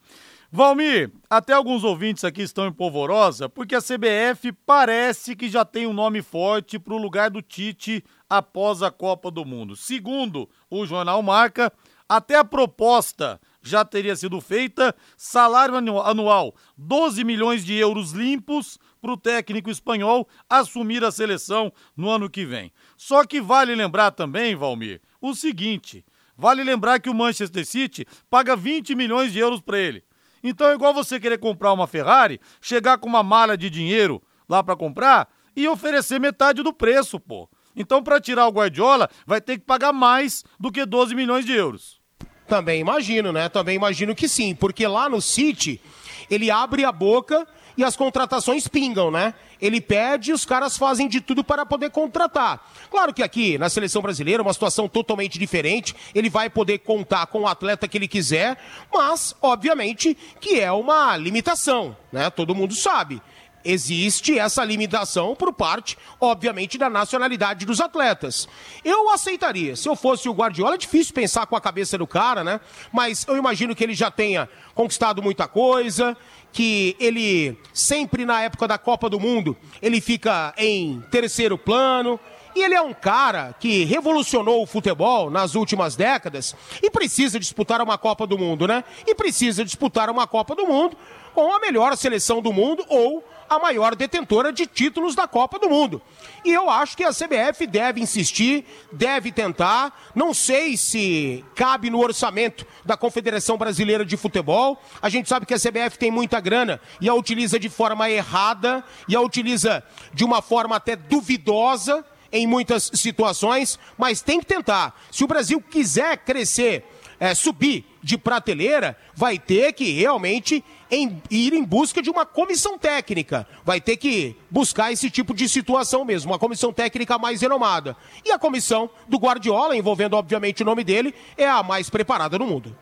[0.52, 5.86] Valmir, até alguns ouvintes aqui estão em polvorosa porque a CBF parece que já tem
[5.86, 9.76] um nome forte para o lugar do Tite após a Copa do Mundo.
[9.76, 11.72] Segundo o jornal Marca,
[12.10, 19.14] até a proposta já teria sido feita, salário anual 12 milhões de euros limpos para
[19.14, 22.74] o técnico espanhol assumir a seleção no ano que vem.
[22.98, 26.04] Só que vale lembrar também, Valmir, o seguinte:
[26.42, 30.04] Vale lembrar que o Manchester City paga 20 milhões de euros para ele.
[30.44, 34.64] Então é igual você querer comprar uma Ferrari, chegar com uma mala de dinheiro lá
[34.64, 37.48] para comprar e oferecer metade do preço, pô.
[37.76, 41.54] Então, para tirar o Guardiola, vai ter que pagar mais do que 12 milhões de
[41.54, 42.02] euros.
[42.48, 43.48] Também imagino, né?
[43.48, 45.80] Também imagino que sim, porque lá no City
[46.28, 49.34] ele abre a boca e as contratações pingam, né?
[49.62, 52.72] Ele pede e os caras fazem de tudo para poder contratar.
[52.90, 55.96] Claro que aqui, na seleção brasileira, uma situação totalmente diferente.
[56.14, 58.58] Ele vai poder contar com o atleta que ele quiser,
[58.92, 62.30] mas, obviamente, que é uma limitação, né?
[62.30, 63.22] Todo mundo sabe
[63.64, 68.48] existe essa limitação por parte, obviamente, da nacionalidade dos atletas.
[68.84, 69.76] Eu aceitaria.
[69.76, 72.60] Se eu fosse o Guardiola, é difícil pensar com a cabeça do cara, né?
[72.92, 76.18] Mas eu imagino que ele já tenha conquistado muita coisa,
[76.52, 82.20] que ele sempre na época da Copa do Mundo, ele fica em terceiro plano.
[82.54, 87.82] E ele é um cara que revolucionou o futebol nas últimas décadas e precisa disputar
[87.82, 88.84] uma Copa do Mundo, né?
[89.08, 90.98] E precisa disputar uma Copa do Mundo
[91.34, 95.70] com a melhor seleção do mundo ou a maior detentora de títulos da Copa do
[95.70, 96.02] Mundo.
[96.46, 99.94] E eu acho que a CBF deve insistir, deve tentar.
[100.16, 104.82] Não sei se cabe no orçamento da Confederação Brasileira de Futebol.
[105.02, 108.86] A gente sabe que a CBF tem muita grana e a utiliza de forma errada
[109.06, 109.84] e a utiliza
[110.14, 114.98] de uma forma até duvidosa em muitas situações, mas tem que tentar.
[115.12, 116.86] Se o Brasil quiser crescer,
[117.20, 122.78] é, subir de prateleira, vai ter que realmente em, ir em busca de uma comissão
[122.78, 123.48] técnica.
[123.64, 127.96] Vai ter que buscar esse tipo de situação mesmo, uma comissão técnica mais renomada.
[128.26, 132.48] E a comissão do Guardiola, envolvendo obviamente o nome dele, é a mais preparada no
[132.48, 132.76] mundo.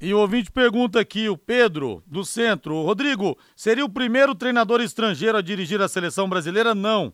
[0.00, 2.82] E o ouvinte pergunta aqui, o Pedro, do centro.
[2.82, 6.74] Rodrigo, seria o primeiro treinador estrangeiro a dirigir a seleção brasileira?
[6.74, 7.12] Não.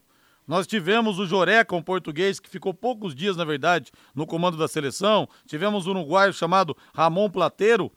[0.51, 4.67] Nós tivemos o Joreca, um português que ficou poucos dias, na verdade, no comando da
[4.67, 5.29] seleção.
[5.47, 7.89] Tivemos um uruguaio chamado Ramon Plateiro.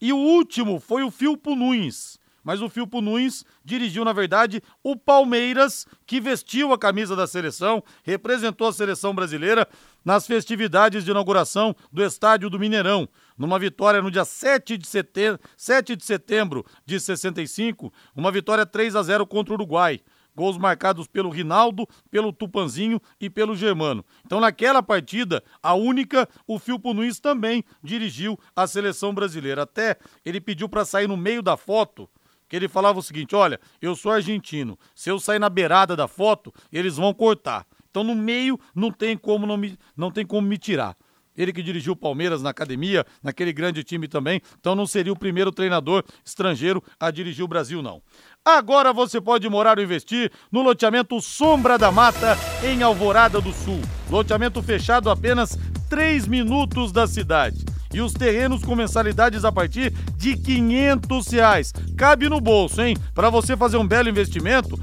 [0.00, 2.18] E o último foi o Filpo Nunes.
[2.42, 7.80] Mas o Filpo Nunes dirigiu, na verdade, o Palmeiras, que vestiu a camisa da seleção,
[8.02, 9.68] representou a seleção brasileira
[10.04, 15.38] nas festividades de inauguração do Estádio do Mineirão, numa vitória no dia 7 de setembro,
[15.56, 20.00] 7 de, setembro de 65, uma vitória 3 a 0 contra o Uruguai.
[20.40, 24.02] Gols marcados pelo Rinaldo, pelo Tupanzinho e pelo Germano.
[24.24, 29.64] Então, naquela partida, a única, o Filpo Nunes também dirigiu a seleção brasileira.
[29.64, 32.08] Até ele pediu para sair no meio da foto,
[32.48, 36.08] que ele falava o seguinte: olha, eu sou argentino, se eu sair na beirada da
[36.08, 37.66] foto, eles vão cortar.
[37.90, 40.96] Então no meio não tem como não, me, não tem como me tirar.
[41.40, 45.18] Ele que dirigiu o Palmeiras na academia, naquele grande time também, então não seria o
[45.18, 48.02] primeiro treinador estrangeiro a dirigir o Brasil, não.
[48.44, 53.80] Agora você pode morar ou investir no loteamento Sombra da Mata, em Alvorada do Sul.
[54.10, 57.64] Loteamento fechado apenas 3 minutos da cidade.
[57.92, 61.72] E os terrenos com mensalidades a partir de 500 reais.
[61.96, 62.96] Cabe no bolso, hein?
[63.14, 64.78] Para você fazer um belo investimento,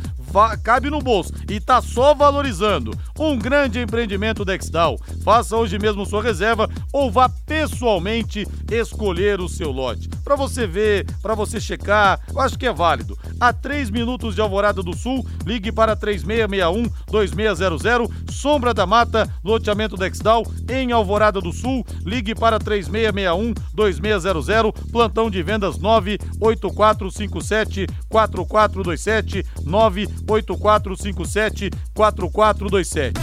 [0.63, 2.91] cabe no bolso e tá só valorizando.
[3.17, 4.99] Um grande empreendimento Dextal.
[5.23, 10.09] Faça hoje mesmo sua reserva ou vá pessoalmente escolher o seu lote.
[10.23, 13.17] Para você ver, para você checar, eu acho que é válido.
[13.39, 17.81] A 3 minutos de Alvorada do Sul, ligue para 3661 2600,
[18.29, 24.47] Sombra da Mata, loteamento Dextal em Alvorada do Sul, ligue para 3661 2600,
[24.91, 33.13] plantão de vendas 98457 4427 9 8457-4427.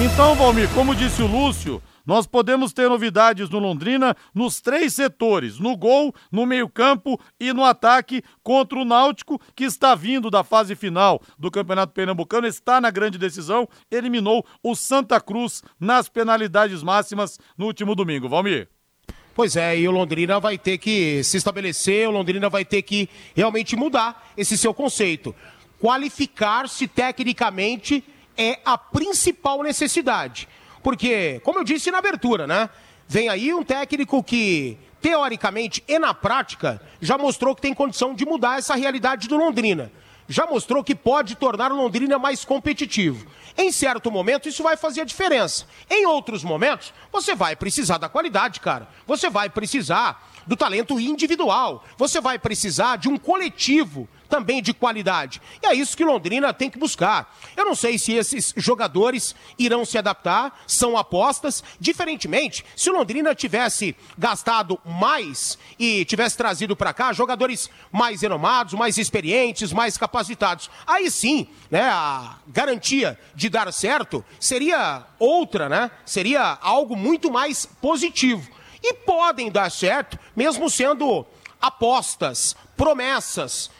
[0.00, 5.58] Então, Valmir, como disse o Lúcio, nós podemos ter novidades no Londrina nos três setores:
[5.58, 10.74] no gol, no meio-campo e no ataque contra o Náutico, que está vindo da fase
[10.74, 17.38] final do Campeonato Pernambucano, está na grande decisão, eliminou o Santa Cruz nas penalidades máximas
[17.58, 18.26] no último domingo.
[18.26, 18.68] Valmir.
[19.34, 23.08] Pois é, e o Londrina vai ter que se estabelecer, o Londrina vai ter que
[23.36, 25.34] realmente mudar esse seu conceito
[25.80, 28.04] qualificar-se tecnicamente
[28.36, 30.48] é a principal necessidade.
[30.82, 32.70] Porque, como eu disse na abertura, né?
[33.06, 38.24] Vem aí um técnico que, teoricamente e na prática, já mostrou que tem condição de
[38.26, 39.90] mudar essa realidade do Londrina.
[40.28, 43.26] Já mostrou que pode tornar o Londrina mais competitivo.
[43.56, 45.64] Em certo momento, isso vai fazer a diferença.
[45.88, 48.86] Em outros momentos, você vai precisar da qualidade, cara.
[49.06, 51.82] Você vai precisar do talento individual.
[51.96, 55.40] Você vai precisar de um coletivo também de qualidade.
[55.62, 57.34] E é isso que Londrina tem que buscar.
[57.56, 61.64] Eu não sei se esses jogadores irão se adaptar, são apostas.
[61.80, 68.98] Diferentemente, se Londrina tivesse gastado mais e tivesse trazido para cá jogadores mais renomados, mais
[68.98, 75.90] experientes, mais capacitados, aí sim, né, a garantia de dar certo seria outra, né?
[76.04, 78.48] Seria algo muito mais positivo.
[78.82, 81.26] E podem dar certo, mesmo sendo
[81.60, 83.70] apostas, promessas,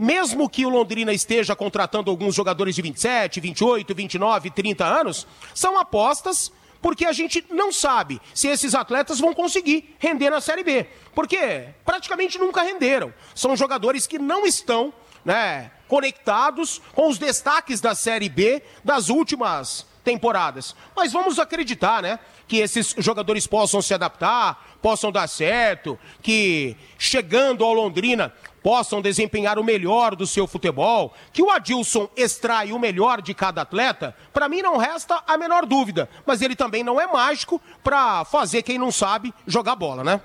[0.00, 5.78] mesmo que o Londrina esteja contratando alguns jogadores de 27, 28, 29, 30 anos, são
[5.78, 10.86] apostas porque a gente não sabe se esses atletas vão conseguir render na Série B.
[11.14, 13.12] Porque praticamente nunca renderam.
[13.34, 14.90] São jogadores que não estão
[15.22, 20.74] né, conectados com os destaques da Série B das últimas temporadas.
[20.96, 22.18] Mas vamos acreditar, né?
[22.48, 28.32] Que esses jogadores possam se adaptar, possam dar certo, que chegando ao Londrina
[28.62, 33.62] possam desempenhar o melhor do seu futebol, que o Adilson extrai o melhor de cada
[33.62, 36.08] atleta, para mim não resta a menor dúvida.
[36.26, 40.20] Mas ele também não é mágico para fazer quem não sabe jogar bola, né?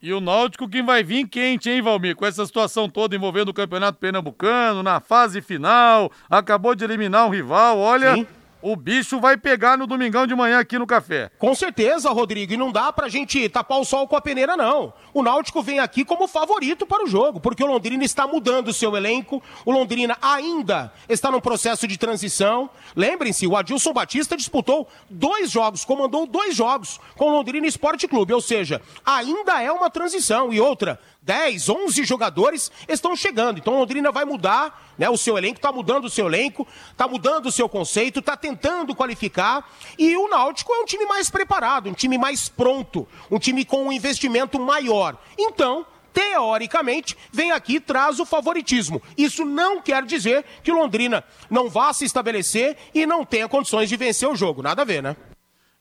[0.00, 2.14] E o Náutico que vai vir quente, hein, Valmir?
[2.14, 7.30] Com essa situação toda envolvendo o Campeonato Pernambucano, na fase final, acabou de eliminar um
[7.30, 8.14] rival, olha.
[8.14, 11.30] Sim o bicho vai pegar no domingão de manhã aqui no café.
[11.38, 12.52] Com certeza, Rodrigo.
[12.52, 14.92] E não dá pra gente tapar o sol com a peneira, não.
[15.14, 18.72] O Náutico vem aqui como favorito para o jogo, porque o Londrina está mudando o
[18.72, 19.42] seu elenco.
[19.64, 22.68] O Londrina ainda está num processo de transição.
[22.94, 28.32] Lembrem-se, o Adilson Batista disputou dois jogos, comandou dois jogos com o Londrina Esporte Clube.
[28.32, 30.52] Ou seja, ainda é uma transição.
[30.52, 33.58] E outra, 10, 11 jogadores estão chegando.
[33.58, 35.10] Então Londrina vai mudar, né?
[35.10, 38.96] O seu elenco está mudando o seu elenco, está mudando o seu conceito, está tentando
[38.96, 39.70] qualificar.
[39.98, 43.84] E o Náutico é um time mais preparado, um time mais pronto, um time com
[43.84, 45.18] um investimento maior.
[45.36, 49.02] Então, teoricamente, vem aqui e traz o favoritismo.
[49.14, 53.98] Isso não quer dizer que Londrina não vá se estabelecer e não tenha condições de
[53.98, 54.62] vencer o jogo.
[54.62, 55.14] Nada a ver, né?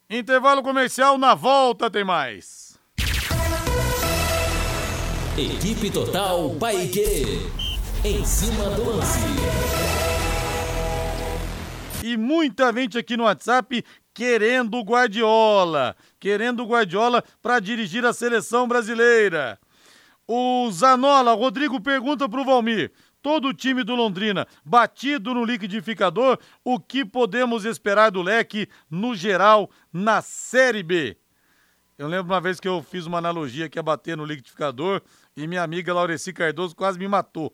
[0.09, 2.66] Intervalo comercial, na volta tem mais.
[5.39, 7.45] Equipe Total Paique.
[8.03, 9.19] Em cima do lance.
[12.03, 13.85] E muita gente aqui no WhatsApp
[14.15, 15.95] querendo o Guardiola.
[16.19, 19.59] Querendo o Guardiola para dirigir a seleção brasileira.
[20.27, 22.91] O Zanola, Rodrigo pergunta para o Valmir.
[23.21, 29.13] Todo o time do Londrina batido no liquidificador, o que podemos esperar do leque no
[29.13, 31.15] geral na Série B?
[31.97, 35.01] Eu lembro uma vez que eu fiz uma analogia que ia bater no liquidificador
[35.37, 37.53] e minha amiga Laureci Cardoso quase me matou.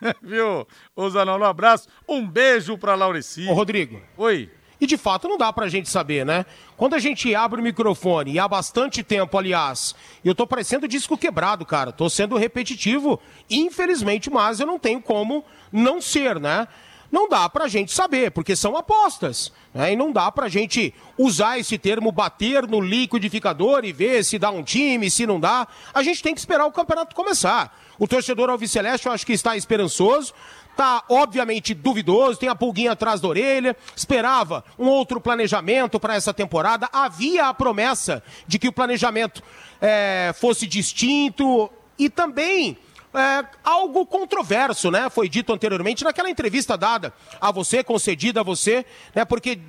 [0.22, 0.66] Viu?
[0.94, 1.88] Ô Zanão, um abraço.
[2.08, 3.48] Um beijo pra Laureci.
[3.48, 4.00] Ô, Rodrigo.
[4.16, 4.50] Oi.
[4.80, 6.46] E de fato não dá pra gente saber, né?
[6.76, 11.16] Quando a gente abre o microfone, e há bastante tempo, aliás, eu tô parecendo disco
[11.16, 11.90] quebrado, cara.
[11.90, 16.68] Tô sendo repetitivo, infelizmente, mas eu não tenho como não ser, né?
[17.10, 19.52] Não dá para a gente saber, porque são apostas.
[19.72, 19.92] Né?
[19.92, 24.38] E não dá para a gente usar esse termo bater no liquidificador e ver se
[24.38, 25.66] dá um time, se não dá.
[25.92, 27.78] A gente tem que esperar o campeonato começar.
[27.98, 30.34] O torcedor Alviceleste eu acho que está esperançoso,
[30.70, 36.34] está obviamente duvidoso, tem a pulguinha atrás da orelha, esperava um outro planejamento para essa
[36.34, 36.88] temporada.
[36.92, 39.42] Havia a promessa de que o planejamento
[39.80, 42.76] é, fosse distinto e também
[43.14, 45.08] é, algo controverso, né?
[45.08, 48.84] Foi dito anteriormente naquela entrevista dada a você, concedida a você,
[49.14, 49.24] né?
[49.24, 49.60] Porque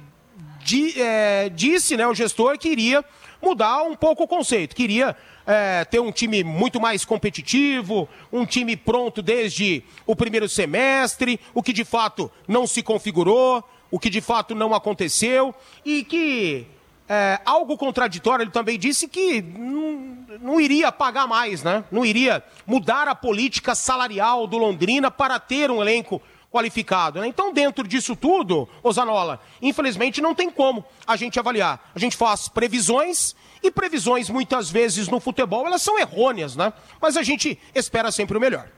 [0.66, 3.06] di, é, disse, né, o gestor que iria
[3.41, 5.16] mudar um pouco o conceito, queria
[5.46, 11.62] é, ter um time muito mais competitivo, um time pronto desde o primeiro semestre, o
[11.62, 15.54] que de fato não se configurou, o que de fato não aconteceu
[15.86, 16.66] e que
[17.08, 21.84] é, algo contraditório, ele também disse que não, não, iria pagar mais, né?
[21.91, 27.20] Não iria mudar a política salarial do Londrina para ter um elenco qualificado.
[27.20, 27.28] Né?
[27.28, 31.91] Então, dentro disso tudo, Osanola, infelizmente não tem como a gente avaliar.
[31.93, 36.72] A gente faz previsões e previsões muitas vezes no futebol elas são errôneas, né?
[37.01, 38.70] Mas a gente espera sempre o melhor.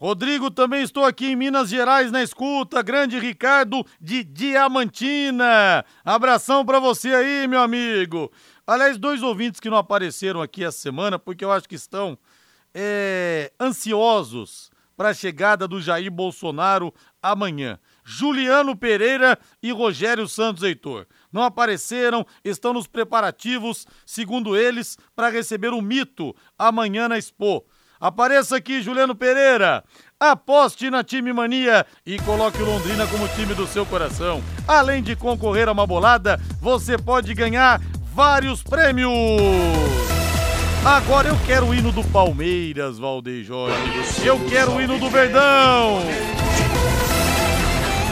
[0.00, 2.80] Rodrigo, também estou aqui em Minas Gerais na escuta.
[2.80, 5.84] Grande Ricardo de Diamantina.
[6.02, 8.32] Abração para você aí, meu amigo.
[8.66, 12.16] Aliás, dois ouvintes que não apareceram aqui essa semana, porque eu acho que estão
[12.72, 17.78] é, ansiosos para a chegada do Jair Bolsonaro amanhã.
[18.02, 21.06] Juliano Pereira e Rogério Santos Heitor.
[21.30, 27.66] Não apareceram, estão nos preparativos, segundo eles, para receber o mito amanhã na Expo.
[28.00, 29.84] Apareça aqui, Juliano Pereira.
[30.18, 34.42] Aposte na Time Mania e coloque o Londrina como time do seu coração.
[34.66, 37.78] Além de concorrer a uma bolada, você pode ganhar
[38.14, 39.10] vários prêmios.
[40.82, 43.76] Agora eu quero o hino do Palmeiras, Valdeir Jorge.
[44.24, 46.00] Eu quero o hino do Verdão.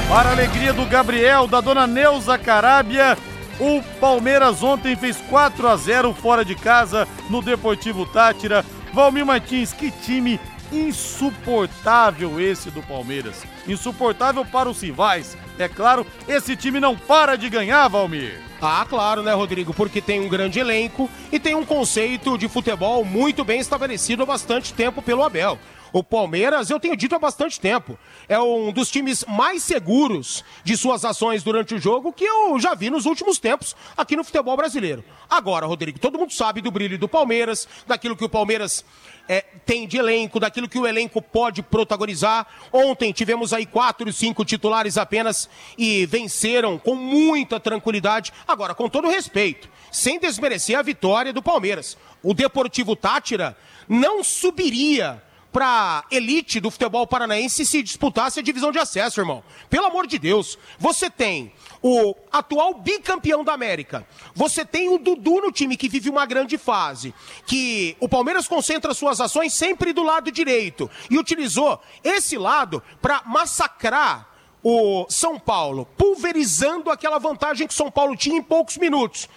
[0.06, 3.16] Para a alegria do Gabriel, da dona Neuza Carábia,
[3.58, 9.72] o Palmeiras ontem fez 4 a 0 fora de casa no Deportivo Tátira Valmir Martins,
[9.72, 10.40] que time
[10.72, 13.44] insuportável esse do Palmeiras.
[13.66, 15.36] Insuportável para os rivais.
[15.58, 18.40] É claro, esse time não para de ganhar, Valmir.
[18.60, 19.72] Ah, claro, né, Rodrigo?
[19.72, 24.26] Porque tem um grande elenco e tem um conceito de futebol muito bem estabelecido há
[24.26, 25.58] bastante tempo pelo Abel.
[25.92, 30.76] O Palmeiras, eu tenho dito há bastante tempo, é um dos times mais seguros de
[30.76, 34.56] suas ações durante o jogo que eu já vi nos últimos tempos aqui no futebol
[34.56, 35.04] brasileiro.
[35.28, 38.84] Agora, Rodrigo, todo mundo sabe do brilho do Palmeiras, daquilo que o Palmeiras
[39.28, 42.46] é, tem de elenco, daquilo que o elenco pode protagonizar.
[42.72, 48.32] Ontem tivemos aí quatro, cinco titulares apenas e venceram com muita tranquilidade.
[48.46, 51.96] Agora, com todo respeito, sem desmerecer a vitória do Palmeiras.
[52.22, 53.56] O Deportivo Tátira
[53.88, 55.22] não subiria
[55.52, 59.42] para elite do futebol paranaense se disputasse a divisão de acesso, irmão.
[59.70, 64.06] Pelo amor de Deus, você tem o atual bicampeão da América.
[64.34, 67.14] Você tem o Dudu no time que vive uma grande fase,
[67.46, 73.22] que o Palmeiras concentra suas ações sempre do lado direito e utilizou esse lado para
[73.24, 74.28] massacrar
[74.62, 79.28] o São Paulo, pulverizando aquela vantagem que o São Paulo tinha em poucos minutos.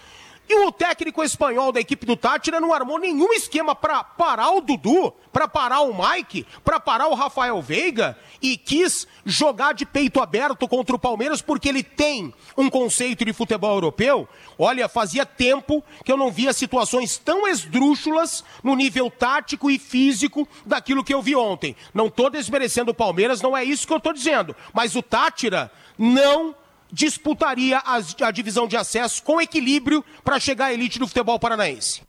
[0.48, 4.60] E o técnico espanhol da equipe do Tátira não armou nenhum esquema para parar o
[4.60, 10.20] Dudu, para parar o Mike, para parar o Rafael Veiga e quis jogar de peito
[10.20, 14.28] aberto contra o Palmeiras porque ele tem um conceito de futebol europeu.
[14.58, 20.46] Olha, fazia tempo que eu não via situações tão esdrúxulas no nível tático e físico
[20.66, 21.74] daquilo que eu vi ontem.
[21.94, 24.54] Não estou desmerecendo o Palmeiras, não é isso que eu estou dizendo.
[24.74, 26.54] Mas o Tátira não
[26.92, 32.02] disputaria a, a divisão de acesso com equilíbrio para chegar à elite do futebol paranaense.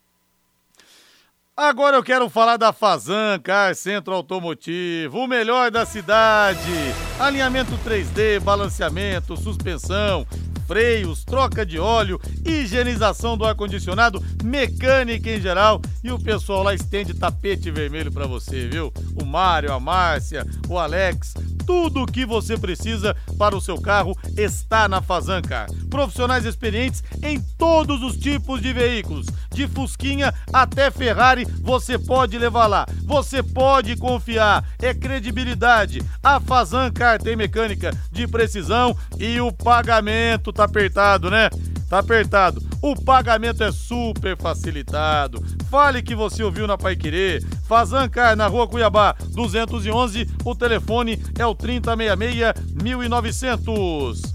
[1.55, 6.71] Agora eu quero falar da Fazan Car Centro Automotivo, o melhor da cidade.
[7.19, 10.25] Alinhamento 3D, balanceamento, suspensão,
[10.65, 15.79] freios, troca de óleo, higienização do ar-condicionado, mecânica em geral.
[16.03, 18.91] E o pessoal lá estende tapete vermelho para você, viu?
[19.21, 21.35] O Mário, a Márcia, o Alex,
[21.65, 25.67] tudo o que você precisa para o seu carro está na Fazancar.
[25.89, 32.67] Profissionais experientes em todos os tipos de veículos, de Fusquinha até Ferrari, você pode levar
[32.67, 32.85] lá.
[33.05, 36.01] Você pode confiar, é credibilidade.
[36.21, 41.49] A Fazancar tem mecânica de precisão e o pagamento tá apertado, né?
[41.89, 42.61] Tá apertado.
[42.81, 45.43] O pagamento é super facilitado.
[45.69, 47.43] Fale que você ouviu na Pai Querer.
[47.67, 50.27] Fazancar, na rua Cuiabá, 211.
[50.43, 54.33] O telefone é o 3066 1900.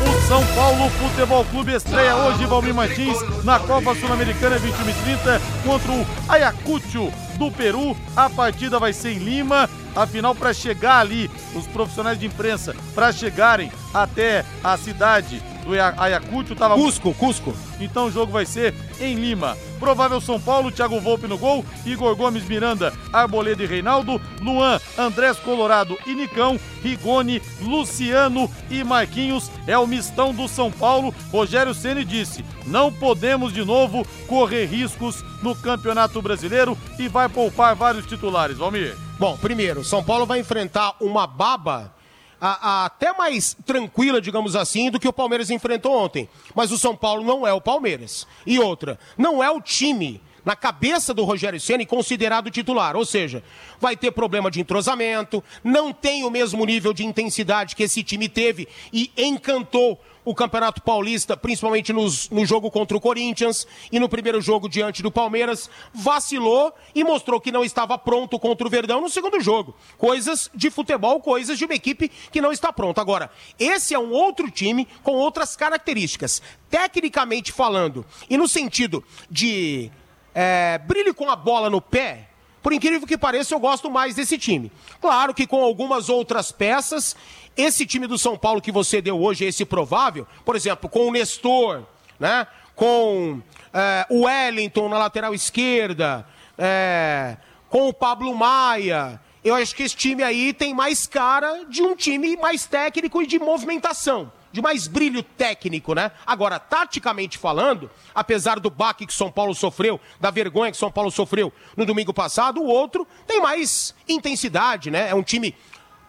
[0.00, 5.40] O São Paulo Futebol Clube estreia hoje Valmir Martins na Copa Sul-Americana 21 e 30
[5.64, 7.96] contra o Ayacucho do Peru.
[8.16, 9.68] A partida vai ser em Lima.
[9.94, 16.54] Afinal, para chegar ali, os profissionais de imprensa, para chegarem até a cidade do Ayacucho,
[16.54, 16.74] tava.
[16.74, 17.54] Cusco, Cusco.
[17.80, 19.56] Então o jogo vai ser em Lima.
[19.78, 25.38] Provável São Paulo, Thiago Volpe no gol, Igor Gomes Miranda, Arboleda e Reinaldo, Luan, Andrés
[25.38, 29.50] Colorado e Nicão, Rigoni, Luciano e Marquinhos.
[29.66, 31.14] É o mistão do São Paulo.
[31.32, 37.74] Rogério Ceni disse: não podemos de novo correr riscos no Campeonato Brasileiro e vai poupar
[37.74, 38.58] vários titulares.
[38.58, 38.96] Valmir.
[39.18, 41.92] Bom, primeiro, São Paulo vai enfrentar uma baba
[42.40, 46.28] a, a, até mais tranquila, digamos assim, do que o Palmeiras enfrentou ontem.
[46.54, 48.26] Mas o São Paulo não é o Palmeiras.
[48.46, 53.42] E outra, não é o time na cabeça do Rogério Ceni considerado titular, ou seja,
[53.78, 58.28] vai ter problema de entrosamento, não tem o mesmo nível de intensidade que esse time
[58.28, 64.08] teve e encantou o Campeonato Paulista, principalmente nos, no jogo contra o Corinthians e no
[64.08, 69.00] primeiro jogo diante do Palmeiras, vacilou e mostrou que não estava pronto contra o Verdão
[69.00, 69.74] no segundo jogo.
[69.96, 73.00] Coisas de futebol, coisas de uma equipe que não está pronta.
[73.00, 76.42] Agora, esse é um outro time com outras características.
[76.68, 79.90] Tecnicamente falando, e no sentido de
[80.34, 82.29] é, brilho com a bola no pé,
[82.62, 84.70] por incrível que pareça, eu gosto mais desse time.
[85.00, 87.16] Claro que com algumas outras peças
[87.56, 91.12] esse time do São Paulo que você deu hoje, esse provável, por exemplo, com o
[91.12, 91.82] Nestor,
[92.18, 92.46] né?
[92.74, 93.42] com
[93.72, 97.36] é, o Wellington na lateral esquerda, é,
[97.68, 99.20] com o Pablo Maia.
[99.44, 103.26] Eu acho que esse time aí tem mais cara de um time mais técnico e
[103.26, 106.10] de movimentação, de mais brilho técnico, né?
[106.26, 111.10] Agora, taticamente falando, apesar do baque que São Paulo sofreu, da vergonha que São Paulo
[111.10, 115.10] sofreu no domingo passado, o outro tem mais intensidade, né?
[115.10, 115.54] É um time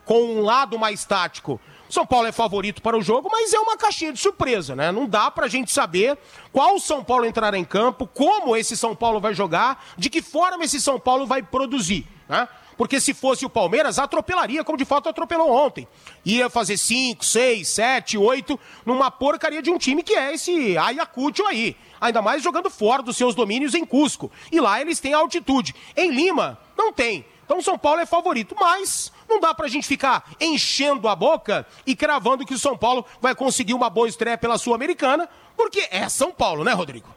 [0.05, 1.59] com um lado mais tático.
[1.89, 4.91] São Paulo é favorito para o jogo, mas é uma caixinha de surpresa, né?
[4.91, 6.17] Não dá para a gente saber
[6.51, 10.63] qual São Paulo entrará em campo, como esse São Paulo vai jogar, de que forma
[10.63, 12.47] esse São Paulo vai produzir, né?
[12.77, 15.87] Porque se fosse o Palmeiras, atropelaria, como de fato atropelou ontem.
[16.25, 21.45] Ia fazer 5, 6, 7, 8, numa porcaria de um time que é esse Ayacucho
[21.45, 21.75] aí.
[21.99, 24.31] Ainda mais jogando fora dos seus domínios em Cusco.
[24.51, 25.75] E lá eles têm altitude.
[25.95, 27.25] Em Lima, não tem.
[27.51, 31.95] Então São Paulo é favorito, mas não dá pra gente ficar enchendo a boca e
[31.95, 36.31] cravando que o São Paulo vai conseguir uma boa estreia pela Sul-Americana, porque é São
[36.31, 37.09] Paulo, né, Rodrigo?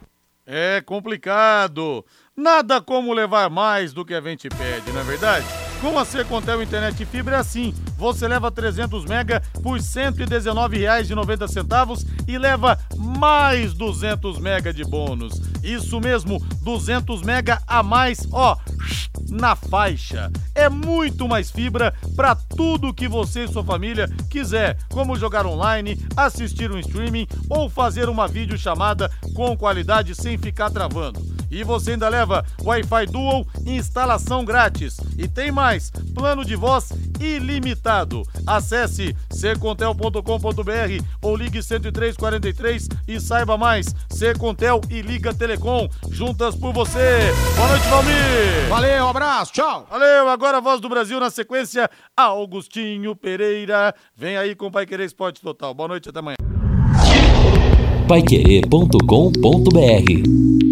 [0.45, 2.05] É complicado.
[2.37, 5.64] Nada como levar mais do que a gente pede, não é verdade?
[5.81, 7.75] Com a Secontel Internet Fibra é assim.
[7.99, 15.43] Você leva 300 mega por R$ 119,90 e leva mais 200 mega de bônus.
[15.63, 18.57] Isso mesmo, 200 mega a mais, ó,
[19.29, 20.31] na faixa.
[20.55, 25.99] É muito mais fibra para tudo que você e sua família quiser, como jogar online,
[26.17, 31.21] assistir um streaming ou fazer uma videochamada com qualidade sem ficar travando.
[31.51, 34.97] E você ainda leva Wi-Fi Dual, instalação grátis.
[35.17, 35.74] E tem mais,
[36.15, 38.23] plano de voz ilimitado.
[38.47, 43.95] Acesse secontel.com.br ou ligue 10343 e saiba mais.
[44.11, 47.33] Secontel e Liga Telecom, juntas por você.
[47.57, 48.69] Boa noite, Valmir.
[48.69, 49.87] Valeu, um abraço, tchau.
[49.91, 53.95] Valeu, agora a voz do Brasil na sequência, Augustinho Pereira.
[54.17, 55.75] Vem aí com o Pai Querer Esporte Total.
[55.75, 56.37] Boa noite, até amanhã.
[58.07, 60.64] Paiquerê.com.br